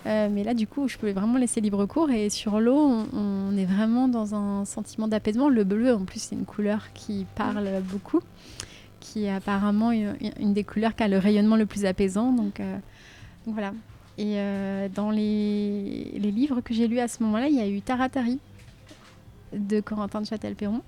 Mais 0.04 0.42
là, 0.42 0.52
du 0.52 0.66
coup, 0.66 0.88
je 0.88 0.98
pouvais 0.98 1.12
vraiment 1.12 1.38
laisser 1.38 1.60
libre 1.60 1.86
cours. 1.86 2.10
Et 2.10 2.28
sur 2.28 2.58
l'eau, 2.58 2.76
on, 2.76 3.06
on 3.16 3.56
est 3.56 3.64
vraiment 3.64 4.08
dans 4.08 4.34
un 4.34 4.64
sentiment 4.64 5.06
d'apaisement. 5.06 5.48
Le 5.48 5.62
bleu, 5.62 5.94
en 5.94 6.04
plus, 6.04 6.18
c'est 6.22 6.34
une 6.34 6.44
couleur 6.44 6.92
qui 6.92 7.24
parle 7.36 7.68
beaucoup, 7.84 8.20
qui 9.04 9.26
est 9.26 9.30
apparemment 9.30 9.92
une, 9.92 10.54
des 10.54 10.64
couleurs 10.64 10.96
qui 10.96 11.02
a 11.02 11.08
le 11.08 11.18
rayonnement 11.18 11.56
le 11.56 11.66
plus 11.66 11.84
apaisant. 11.84 12.32
Donc, 12.32 12.58
euh, 12.58 12.76
donc 13.46 13.54
voilà. 13.54 13.72
Et 14.16 14.38
euh, 14.38 14.88
dans 14.88 15.10
les, 15.10 16.12
les 16.16 16.30
livres 16.30 16.60
que 16.62 16.72
j'ai 16.72 16.88
lus 16.88 17.00
à 17.00 17.08
ce 17.08 17.22
moment-là, 17.22 17.48
il 17.48 17.54
y 17.54 17.60
a 17.60 17.68
eu 17.68 17.80
Taratari 17.82 18.40
de 19.52 19.80
Corentin 19.80 20.22
de 20.22 20.26
Châtel-Perron 20.26 20.80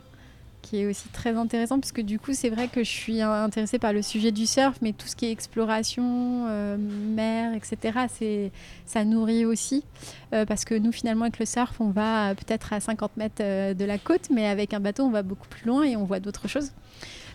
qui 0.63 0.79
est 0.79 0.87
aussi 0.87 1.09
très 1.11 1.37
intéressant 1.37 1.79
parce 1.79 1.93
que 1.93 2.01
du 2.01 2.19
coup 2.19 2.33
c'est 2.33 2.49
vrai 2.49 2.67
que 2.67 2.83
je 2.83 2.91
suis 2.91 3.23
intéressée 3.23 3.79
par 3.79 3.93
le 3.93 4.03
sujet 4.03 4.33
du 4.33 4.47
surf 4.47 4.77
mais 4.83 4.93
tout 4.93 5.07
ce 5.07 5.15
qui 5.15 5.27
est 5.27 5.31
exploration 5.31 6.47
euh, 6.49 6.77
mer 6.77 7.55
etc 7.55 8.51
ça 8.85 9.05
nourrit 9.05 9.45
aussi 9.45 9.85
parce 10.33 10.65
que 10.65 10.75
nous 10.75 10.91
finalement 10.91 11.27
avec 11.27 11.39
le 11.39 11.47
surf 11.47 11.81
on 11.81 11.91
va 11.91 12.35
peut-être 12.35 12.73
à 12.73 12.81
50 12.81 13.17
mètres 13.17 13.75
de 13.75 13.85
la 13.85 13.99
côte 13.99 14.29
mais 14.33 14.49
avec 14.49 14.75
un 14.75 14.81
bateau 14.81 15.05
on 15.05 15.11
va 15.11 15.23
beaucoup 15.23 15.47
plus 15.47 15.69
loin 15.69 15.85
et 15.85 15.95
on 15.95 16.03
voit 16.03 16.19
d'autres 16.19 16.49
choses 16.49 16.73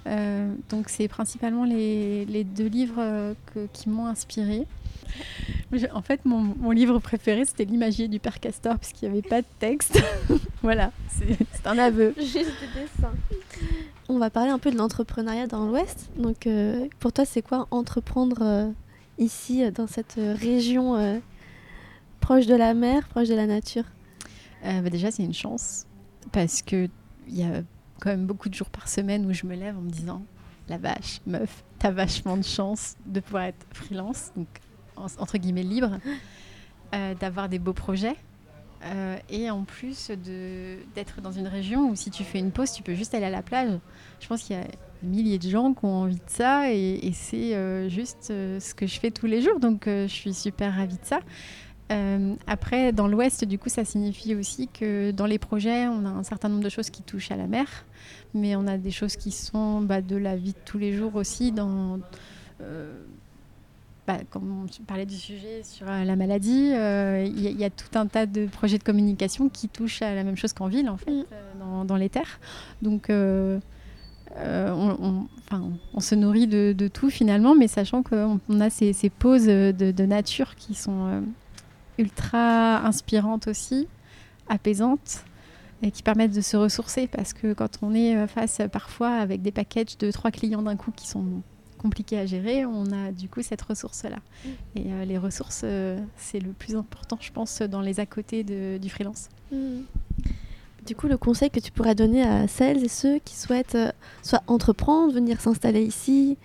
Euh, 0.08 0.54
donc 0.70 0.90
c'est 0.90 1.08
principalement 1.08 1.64
les, 1.64 2.26
les 2.26 2.44
deux 2.44 2.66
livres 2.68 2.96
euh, 3.00 3.34
que- 3.54 3.68
qui 3.72 3.88
m'ont 3.90 4.08
inspirée 4.08 4.66
en 5.94 6.02
fait, 6.02 6.26
mon, 6.26 6.40
mon 6.40 6.72
livre 6.72 7.00
préféré, 7.00 7.46
c'était 7.46 7.66
L'imagier 7.66 8.08
du 8.08 8.20
père 8.20 8.40
Castor, 8.40 8.78
parce 8.78 8.92
qu'il 8.94 9.10
n'y 9.10 9.18
avait 9.18 9.28
pas 9.28 9.42
de 9.42 9.48
texte. 9.60 10.02
voilà, 10.62 10.92
c'est 11.10 11.68
un 11.68 11.78
aveu. 11.78 12.14
Juste 12.18 12.34
des 12.36 12.82
dessins. 12.82 13.14
On 14.10 14.18
va 14.20 14.30
parler 14.30 14.52
un 14.52 14.60
peu 14.60 14.72
de 14.72 14.78
l'entrepreneuriat 14.78 15.48
dans 15.48 15.66
l'Ouest. 15.66 16.10
Donc, 16.18 16.48
euh, 16.48 16.88
pour 17.00 17.14
toi, 17.14 17.26
c'est 17.26 17.42
quoi 17.42 17.68
entreprendre 17.72 18.38
euh, 18.42 18.70
ici, 19.18 19.70
dans 19.72 19.88
cette 19.88 20.16
région 20.18 20.96
euh, 20.96 21.20
proche 22.20 22.46
de 22.48 22.56
la 22.56 22.74
mer, 22.74 23.08
proche 23.08 23.30
de 23.30 23.36
la 23.36 23.48
nature? 23.48 23.86
Euh, 24.66 24.82
bah 24.82 24.90
déjà, 24.90 25.10
c'est 25.12 25.24
une 25.24 25.34
chance, 25.34 25.86
parce 26.32 26.62
qu'il 26.62 26.90
y 27.30 27.44
a 27.44 27.62
quand 28.02 28.10
même 28.10 28.26
beaucoup 28.26 28.50
de 28.50 28.54
jours 28.54 28.70
par 28.70 28.90
semaine 28.90 29.26
où 29.26 29.32
je 29.34 29.46
me 29.46 29.56
lève 29.56 29.78
en 29.78 29.82
me 29.82 29.90
disant 29.90 30.22
La 30.68 30.78
vache, 30.78 31.22
meuf, 31.26 31.64
t'as 31.80 31.92
vachement 31.92 32.36
de 32.36 32.44
chance 32.44 32.96
de 33.06 33.20
pouvoir 33.22 33.44
être 33.44 33.66
freelance, 33.72 34.32
donc 34.36 34.48
en- 34.98 35.06
entre 35.20 35.38
guillemets 35.38 35.64
libre, 35.64 35.98
euh, 36.94 37.14
d'avoir 37.16 37.48
des 37.48 37.60
beaux 37.60 37.74
projets. 37.74 38.16
euh, 38.84 39.16
et 39.30 39.50
en 39.52 39.64
plus 39.64 40.10
d'être 40.96 41.22
dans 41.22 41.32
une 41.32 41.48
région 41.48 41.90
où 41.92 41.96
si 41.96 42.10
tu 42.10 42.24
fais 42.24 42.40
une 42.40 42.52
pause, 42.52 42.72
tu 42.74 42.82
peux 42.82 42.96
juste 42.96 43.14
aller 43.14 43.26
à 43.28 43.30
la 43.30 43.44
plage. 43.44 43.78
Je 44.20 44.28
pense 44.28 44.42
qu'il 44.44 44.56
y 44.56 44.60
a 44.60 44.64
des 44.64 45.08
milliers 45.08 45.38
de 45.38 45.48
gens 45.48 45.74
qui 45.76 45.86
ont 45.86 46.02
envie 46.02 46.16
de 46.16 46.22
ça 46.26 46.72
et, 46.74 47.12
c'est 47.14 47.54
euh, 47.56 47.90
juste 47.90 48.26
ce 48.30 48.74
que 48.74 48.88
je 48.88 49.00
fais 49.00 49.12
tous 49.12 49.28
les 49.28 49.42
jours. 49.44 49.60
Donc 49.60 49.84
je 49.86 50.08
suis 50.08 50.34
super 50.34 50.74
ravie 50.76 50.98
de 50.98 51.06
ça. 51.06 51.20
Euh, 51.92 52.36
après, 52.48 52.92
dans 52.94 53.08
l'Ouest, 53.08 53.44
du 53.46 53.60
coup, 53.60 53.70
ça 53.70 53.84
signifie 53.86 54.34
aussi 54.36 54.68
que 54.68 55.12
dans 55.12 55.26
les 55.26 55.40
projets, 55.40 55.88
on 55.88 56.06
a 56.06 56.10
un 56.10 56.24
certain 56.24 56.48
nombre 56.50 56.64
de 56.64 56.70
choses 56.70 56.90
qui 56.90 57.04
touchent 57.04 57.32
à 57.32 57.36
la 57.36 57.48
mer, 57.48 57.66
mais 58.34 58.56
on 58.56 58.66
a 58.68 58.78
des 58.78 58.92
choses 58.92 59.16
qui 59.18 59.32
sont 59.32 59.82
bah, 59.82 60.02
de 60.02 60.16
la 60.16 60.36
vie 60.36 60.54
de 60.54 60.58
tous 60.66 60.78
les 60.78 60.94
jours 60.94 61.16
aussi, 61.16 61.52
dans, 61.52 62.00
euh, 62.62 62.94
bah, 64.08 64.20
comme 64.30 64.64
on 64.66 64.84
parlait 64.86 65.06
du 65.06 65.16
sujet 65.18 65.62
sur 65.64 65.88
euh, 65.90 66.04
la 66.06 66.16
maladie, 66.16 66.72
euh, 66.74 67.24
il 67.28 67.42
y, 67.42 67.48
a- 67.48 67.50
il 67.52 67.60
y 67.60 67.66
a 67.66 67.70
tout 67.70 67.98
un 67.98 68.08
tas 68.08 68.26
de 68.26 68.46
projets 68.48 68.78
de 68.78 68.84
communication 68.84 69.50
qui 69.50 69.68
touchent 69.68 70.02
à 70.02 70.16
la 70.16 70.24
même 70.24 70.38
chose 70.38 70.54
qu'en 70.54 70.68
ville, 70.68 70.90
en 70.90 70.98
fait, 70.98 71.12
Mm. 71.12 71.26
dans, 71.60 71.86
dans 71.86 71.98
les 71.98 72.10
terres. 72.10 72.40
Donc, 72.82 73.10
euh, 73.10 73.60
on, 74.38 74.96
on- 75.02 75.28
enfin, 75.46 75.70
on 75.94 76.00
se 76.00 76.16
nourrit 76.16 76.48
de, 76.48 76.74
de 76.78 76.88
tout 76.88 77.10
finalement, 77.10 77.54
mais 77.54 77.68
sachant 77.68 78.02
qu'on 78.02 78.40
on 78.48 78.62
a 78.62 78.70
ces, 78.70 78.94
ces 78.94 79.10
pauses 79.10 79.46
de, 79.46 79.74
de 79.92 80.06
nature 80.06 80.56
qui 80.56 80.74
sont 80.74 81.08
euh, 81.08 81.22
ultra 82.02 82.86
inspirantes 82.86 83.48
aussi, 83.48 83.88
apaisantes 84.50 85.24
et 85.84 85.92
qui 85.92 86.04
permettent 86.04 86.34
de 86.36 86.42
se 86.42 86.58
ressourcer 86.58 87.08
parce 87.08 87.34
que 87.34 87.54
quand 87.54 87.80
on 87.82 87.94
est 87.96 88.16
euh, 88.16 88.28
face 88.28 88.60
euh, 88.60 88.68
parfois 88.68 89.12
avec 89.16 89.42
des 89.42 89.52
packages 89.52 89.98
de 89.98 90.12
trois 90.12 90.32
clients 90.32 90.62
d'un 90.62 90.76
coup 90.76 90.92
qui 90.92 91.08
sont 91.08 91.26
compliqués 91.78 92.20
à 92.20 92.26
gérer, 92.28 92.64
on 92.66 92.86
a 92.92 93.12
du 93.12 93.28
coup 93.30 93.42
cette 93.42 93.62
ressource-là. 93.64 94.18
Et 94.76 94.92
euh, 94.94 95.06
les 95.06 95.18
ressources, 95.18 95.62
euh, 95.64 96.00
c'est 96.18 96.40
le 96.40 96.52
plus 96.52 96.76
important, 96.76 97.18
je 97.20 97.32
pense, 97.32 97.62
dans 97.64 97.82
les 97.82 98.00
à 98.00 98.06
côté 98.06 98.44
de- 98.44 98.78
du 98.78 98.90
freelance. 98.90 99.30
Du 100.86 100.96
coup, 100.96 101.08
le 101.08 101.18
conseil 101.18 101.50
que 101.50 101.60
tu 101.60 101.72
pourrais 101.72 101.96
donner 101.96 102.22
à 102.24 102.48
celles 102.48 102.84
et 102.84 102.88
ceux 102.88 103.18
qui 103.20 103.36
souhaitent 103.36 103.76
euh, 103.76 103.92
soit 104.22 104.44
entreprendre, 104.48 105.14
venir 105.14 105.42
s'installer 105.42 105.84
ici, 105.84 106.38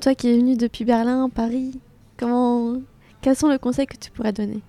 toi 0.00 0.14
qui 0.16 0.28
es 0.28 0.36
venu 0.36 0.56
depuis 0.56 0.84
Berlin, 0.84 1.28
Paris, 1.28 1.78
comment, 2.16 2.74
quels 3.20 3.36
sont 3.36 3.48
les 3.48 3.58
conseils 3.60 3.86
que 3.86 3.96
tu 3.96 4.10
pourrais 4.10 4.32
donner? 4.32 4.60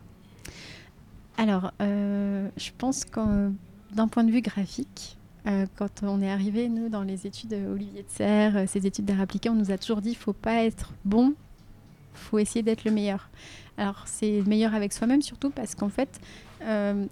Alors, 1.37 1.71
euh, 1.81 2.47
je 2.57 2.69
pense 2.77 3.05
que 3.05 3.51
d'un 3.91 4.07
point 4.07 4.23
de 4.23 4.31
vue 4.31 4.41
graphique, 4.41 5.17
euh, 5.47 5.65
quand 5.75 6.03
on 6.03 6.21
est 6.21 6.29
arrivé, 6.29 6.69
nous, 6.69 6.89
dans 6.89 7.01
les 7.01 7.27
études 7.27 7.53
euh, 7.53 7.73
Olivier 7.73 8.03
de 8.03 8.09
Serre, 8.09 8.63
ces 8.67 8.85
études 8.85 9.05
d'art 9.05 9.19
appliqué, 9.19 9.49
on 9.49 9.55
nous 9.55 9.71
a 9.71 9.77
toujours 9.77 10.01
dit 10.01 10.11
il 10.11 10.15
faut 10.15 10.33
pas 10.33 10.63
être 10.63 10.93
bon, 11.05 11.33
faut 12.13 12.39
essayer 12.39 12.61
d'être 12.61 12.85
le 12.85 12.91
meilleur. 12.91 13.29
Alors, 13.77 14.03
c'est 14.05 14.39
le 14.39 14.45
meilleur 14.45 14.75
avec 14.75 14.93
soi-même, 14.93 15.21
surtout 15.21 15.49
parce 15.49 15.75
qu'en 15.75 15.89
fait, 15.89 16.19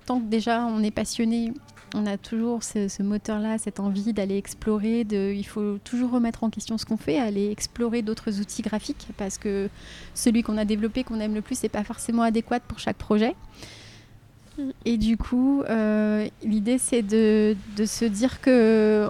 tant 0.05 0.19
que 0.19 0.25
déjà 0.25 0.65
on 0.65 0.83
est 0.83 0.91
passionné, 0.91 1.51
on 1.95 2.05
a 2.05 2.17
toujours 2.17 2.63
ce, 2.63 3.01
moteur-là, 3.01 3.57
cette 3.57 3.79
envie 3.79 4.13
d'aller 4.13 4.37
explorer, 4.37 5.01
il 5.01 5.43
faut 5.43 5.79
toujours 5.79 6.11
remettre 6.11 6.43
en 6.43 6.51
question 6.51 6.77
ce 6.77 6.85
qu'on 6.85 6.97
fait, 6.97 7.19
aller 7.19 7.49
explorer 7.49 8.03
d'autres 8.03 8.39
outils 8.39 8.61
graphiques, 8.61 9.07
parce 9.17 9.39
que 9.39 9.69
celui 10.13 10.43
qu'on 10.43 10.57
a 10.57 10.65
développé, 10.65 11.03
qu'on 11.03 11.19
aime 11.19 11.33
le 11.33 11.41
plus, 11.41 11.61
n'est 11.63 11.69
pas 11.69 11.83
forcément 11.83 12.21
adéquat 12.21 12.59
pour 12.59 12.77
chaque 12.77 12.97
projet. 12.97 13.35
Et 14.85 14.97
du 14.97 15.17
coup, 15.17 15.63
euh, 15.63 16.27
l'idée, 16.43 16.77
c'est 16.77 17.01
de, 17.01 17.55
se 17.85 18.05
dire 18.05 18.41
que... 18.41 19.09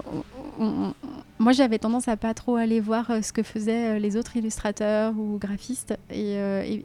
moi, 1.40 1.52
j'avais 1.52 1.80
tendance 1.80 2.08
à 2.08 2.18
pas 2.18 2.34
trop 2.34 2.56
aller 2.56 2.80
voir 2.80 3.10
euh, 3.10 3.22
ce 3.22 3.34
que 3.34 3.44
faisaient 3.44 3.96
euh, 3.96 4.00
les 4.00 4.18
autres 4.18 4.38
illustrateurs 4.38 5.14
ou 5.18 5.38
graphistes. 5.38 5.98
Et, 6.12 6.38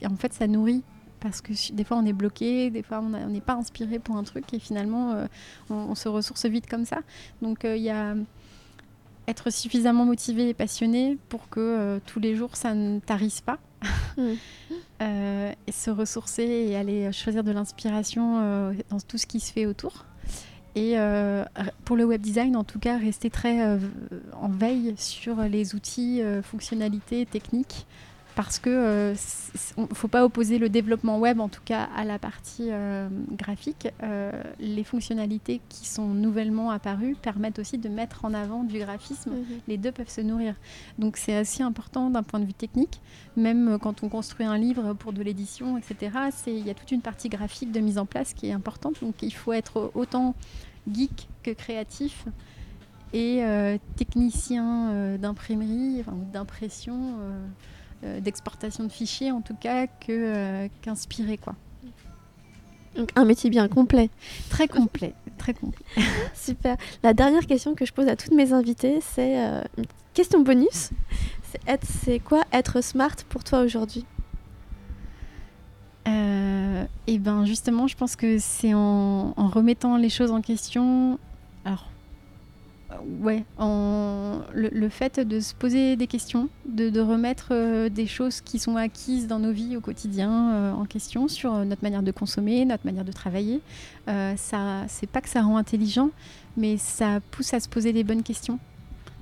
en 0.05 0.16
fait, 0.16 0.33
ça 0.33 0.47
nourrit. 0.47 0.83
Parce 1.21 1.40
que 1.40 1.53
des 1.73 1.83
fois, 1.83 1.97
on 1.97 2.05
est 2.05 2.12
bloqué, 2.12 2.71
des 2.71 2.83
fois, 2.83 3.01
on 3.01 3.29
n'est 3.29 3.40
pas 3.40 3.55
inspiré 3.55 3.99
pour 3.99 4.16
un 4.16 4.23
truc. 4.23 4.53
Et 4.53 4.59
finalement, 4.59 5.14
on, 5.71 5.75
on 5.75 5.95
se 5.95 6.09
ressource 6.09 6.45
vite 6.47 6.69
comme 6.69 6.85
ça. 6.85 6.99
Donc, 7.42 7.61
il 7.64 7.83
y 7.83 7.90
a 7.90 8.14
être 9.27 9.51
suffisamment 9.51 10.05
motivé 10.05 10.51
et 10.51 10.55
passionné 10.55 11.19
pour 11.29 11.49
que 11.49 11.99
tous 12.07 12.21
les 12.21 12.37
jours, 12.37 12.55
ça 12.55 12.75
ne 12.75 13.01
tarisse 13.01 13.40
pas. 13.40 13.59
Euh, 15.03 15.53
se 15.70 15.90
ressourcer 15.90 16.42
et 16.42 16.75
aller 16.75 17.12
choisir 17.12 17.44
de 17.44 17.53
l'inspiration 17.53 18.40
euh, 18.40 18.72
dans 18.88 18.99
tout 18.99 19.18
ce 19.18 19.27
qui 19.27 19.40
se 19.40 19.53
fait 19.53 19.66
autour. 19.66 20.07
Et 20.77 20.99
euh, 20.99 21.42
pour 21.87 21.96
le 21.96 22.05
web 22.05 22.20
design, 22.20 22.55
en 22.55 22.62
tout 22.62 22.79
cas, 22.79 22.99
rester 22.99 23.31
très 23.31 23.62
euh, 23.62 23.79
en 24.35 24.49
veille 24.49 24.94
sur 24.99 25.40
les 25.40 25.75
outils, 25.75 26.20
euh, 26.20 26.42
fonctionnalités, 26.42 27.25
techniques, 27.25 27.87
parce 28.37 28.59
que 28.59 28.68
euh, 28.70 29.14
ne 29.79 29.94
faut 29.94 30.09
pas 30.09 30.22
opposer 30.22 30.59
le 30.59 30.68
développement 30.68 31.18
web, 31.18 31.40
en 31.40 31.49
tout 31.49 31.62
cas 31.64 31.88
à 31.96 32.05
la 32.05 32.18
partie 32.18 32.68
euh, 32.70 33.09
graphique. 33.33 33.88
Euh, 34.03 34.31
les 34.61 34.85
fonctionnalités 34.85 35.62
qui 35.70 35.88
sont 35.88 36.09
nouvellement 36.09 36.70
apparues 36.70 37.16
permettent 37.20 37.59
aussi 37.59 37.79
de 37.79 37.88
mettre 37.88 38.27
en 38.27 38.35
avant 38.35 38.62
du 38.62 38.79
graphisme 38.79 39.33
les 39.66 39.79
deux 39.79 39.90
peuvent 39.90 40.11
se 40.11 40.20
nourrir. 40.20 40.55
Donc 40.99 41.16
c'est 41.16 41.35
assez 41.35 41.62
important 41.62 42.11
d'un 42.11 42.22
point 42.22 42.38
de 42.38 42.44
vue 42.44 42.53
technique, 42.53 43.01
même 43.37 43.79
quand 43.81 44.03
on 44.03 44.11
construit 44.11 44.44
un 44.44 44.59
livre 44.59 44.92
pour 44.92 45.14
de 45.14 45.22
l'édition, 45.22 45.79
etc. 45.79 46.18
Il 46.46 46.66
y 46.66 46.70
a 46.70 46.75
toute 46.75 46.92
une 46.92 47.01
partie 47.01 47.31
graphique 47.31 47.72
de 47.72 47.81
mise 47.81 47.96
en 47.96 48.05
place 48.05 48.35
qui 48.35 48.49
est 48.49 48.53
importante, 48.53 49.01
donc 49.01 49.22
il 49.22 49.33
faut 49.33 49.55
être 49.55 49.90
autant 49.94 50.35
geek 50.92 51.27
que 51.42 51.53
créatif 51.53 52.27
et 53.14 53.42
technicien 53.96 55.16
d'imprimerie, 55.16 56.01
enfin, 56.01 56.18
d'impression, 56.35 57.14
d'exportation 58.21 58.85
de 58.85 58.92
fichiers 58.92 59.33
en 59.33 59.40
tout 59.40 59.55
cas, 59.55 59.87
que 59.87 60.69
qu'inspiré 60.83 61.38
quoi. 61.38 61.55
Donc 62.97 63.11
un 63.14 63.25
métier 63.25 63.51
bien 63.51 63.69
complet. 63.69 64.11
Très 64.49 64.69
complet, 64.69 65.14
très 65.38 65.55
complet. 65.55 65.85
Super. 66.35 66.77
La 67.03 67.12
dernière 67.12 67.47
question 67.47 67.75
que 67.75 67.85
je 67.85 67.92
pose 67.92 68.09
à 68.09 68.16
toutes 68.16 68.33
mes 68.33 68.53
invités, 68.53 69.01
c'est 69.01 69.37
une 69.77 69.85
question 70.14 70.40
bonus. 70.40 70.90
C'est 71.83 72.19
quoi 72.21 72.42
être 72.53 72.81
smart 72.83 73.16
pour 73.29 73.45
toi 73.45 73.61
aujourd'hui? 73.61 74.05
Euh, 76.07 76.85
et 77.07 77.19
ben 77.19 77.45
justement, 77.45 77.87
je 77.87 77.97
pense 77.97 78.16
que 78.16 78.38
c'est 78.38 78.75
en, 78.75 79.33
remettant 79.37 79.97
les 79.97 80.11
choses 80.11 80.31
en 80.31 80.40
question. 80.40 81.19
Alors, 81.64 81.85
euh, 81.85 81.96
ouais, 83.21 83.45
le, 83.59 84.89
fait 84.89 85.21
de 85.21 85.41
se 85.41 85.55
poser 85.55 85.97
des 85.97 86.07
questions, 86.07 86.49
de, 86.67 87.01
remettre 87.01 87.49
euh, 87.51 87.89
des 87.89 88.07
choses 88.07 88.41
qui 88.41 88.59
sont 88.59 88.77
acquises 88.77 89.27
dans 89.27 89.39
nos 89.39 89.53
vies 89.53 89.77
au 89.77 89.81
quotidien 89.81 90.75
en 90.75 90.85
question 90.85 91.29
sur 91.29 91.53
notre 91.65 91.83
manière 91.83 92.03
de 92.03 92.13
consommer, 92.13 92.65
notre 92.65 92.87
manière 92.87 93.05
de 93.05 93.13
travailler. 93.13 93.61
ça, 94.07 94.85
c'est 94.89 95.09
pas 95.09 95.21
que 95.21 95.29
ça 95.29 95.43
rend 95.43 95.57
intelligent, 95.57 96.11
mais 96.57 96.77
ça 96.77 97.21
pousse 97.31 97.55
à 97.55 97.61
se 97.61 97.69
poser 97.69 97.93
des 97.93 98.05
bonnes 98.05 98.23
questions. 98.23 98.59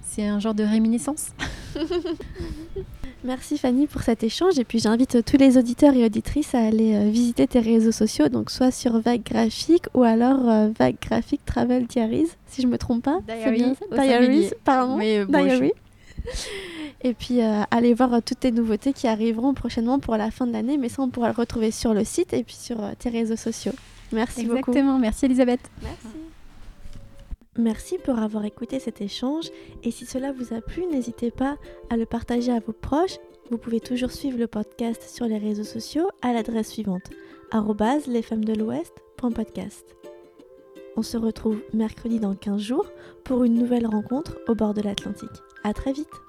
C'est 0.02 0.26
un 0.26 0.38
genre 0.38 0.54
de 0.54 0.64
réminiscence. 0.64 1.32
Merci 3.24 3.56
Fanny 3.56 3.86
pour 3.86 4.02
cet 4.02 4.22
échange 4.22 4.58
et 4.58 4.64
puis 4.64 4.78
j'invite 4.78 5.24
tous 5.24 5.38
les 5.38 5.56
auditeurs 5.56 5.94
et 5.94 6.04
auditrices 6.04 6.54
à 6.54 6.58
aller 6.58 6.94
euh, 6.94 7.08
visiter 7.08 7.46
tes 7.46 7.60
réseaux 7.60 7.90
sociaux, 7.90 8.28
donc 8.28 8.50
soit 8.50 8.70
sur 8.70 9.00
Vague 9.00 9.22
Graphique 9.22 9.84
ou 9.94 10.02
alors 10.02 10.46
euh, 10.46 10.68
Vague 10.78 10.96
Graphique 11.00 11.40
Travel 11.46 11.86
Diaries, 11.86 12.28
si 12.46 12.60
je 12.60 12.66
me 12.66 12.76
trompe 12.76 13.04
pas. 13.04 13.20
Diary, 13.26 13.64
Diaries, 13.90 14.50
pardon. 14.62 14.98
Mais, 14.98 15.24
Diary. 15.24 15.72
Et 17.00 17.14
puis 17.14 17.40
euh, 17.40 17.62
allez 17.70 17.94
voir 17.94 18.22
toutes 18.22 18.40
tes 18.40 18.52
nouveautés 18.52 18.92
qui 18.92 19.08
arriveront 19.08 19.54
prochainement 19.54 19.98
pour 19.98 20.18
la 20.18 20.30
fin 20.30 20.46
de 20.46 20.52
l'année, 20.52 20.76
mais 20.76 20.90
ça 20.90 21.00
on 21.00 21.08
pourra 21.08 21.28
le 21.28 21.34
retrouver 21.34 21.70
sur 21.70 21.94
le 21.94 22.04
site 22.04 22.34
et 22.34 22.44
puis 22.44 22.56
sur 22.56 22.76
tes 22.98 23.08
réseaux 23.08 23.36
sociaux. 23.36 23.72
Merci 24.12 24.44
beaucoup. 24.44 24.70
Exactement, 24.70 24.98
merci 24.98 25.24
Elisabeth. 25.24 25.60
Merci. 25.82 26.23
Merci 27.56 27.98
pour 27.98 28.18
avoir 28.18 28.44
écouté 28.44 28.80
cet 28.80 29.00
échange 29.00 29.50
et 29.84 29.92
si 29.92 30.06
cela 30.06 30.32
vous 30.32 30.52
a 30.54 30.60
plu, 30.60 30.86
n'hésitez 30.86 31.30
pas 31.30 31.56
à 31.88 31.96
le 31.96 32.04
partager 32.04 32.50
à 32.50 32.58
vos 32.58 32.72
proches. 32.72 33.18
Vous 33.50 33.58
pouvez 33.58 33.78
toujours 33.78 34.10
suivre 34.10 34.38
le 34.38 34.48
podcast 34.48 35.02
sur 35.02 35.26
les 35.26 35.38
réseaux 35.38 35.64
sociaux 35.64 36.08
à 36.22 36.32
l'adresse 36.32 36.70
suivante 36.70 37.10
lesfemmesdelouest.podcast. 38.08 39.96
On 40.96 41.02
se 41.02 41.16
retrouve 41.16 41.62
mercredi 41.72 42.18
dans 42.18 42.34
15 42.34 42.60
jours 42.60 42.90
pour 43.24 43.44
une 43.44 43.54
nouvelle 43.54 43.86
rencontre 43.86 44.38
au 44.48 44.54
bord 44.54 44.74
de 44.74 44.82
l'Atlantique. 44.82 45.30
À 45.62 45.72
très 45.72 45.92
vite 45.92 46.23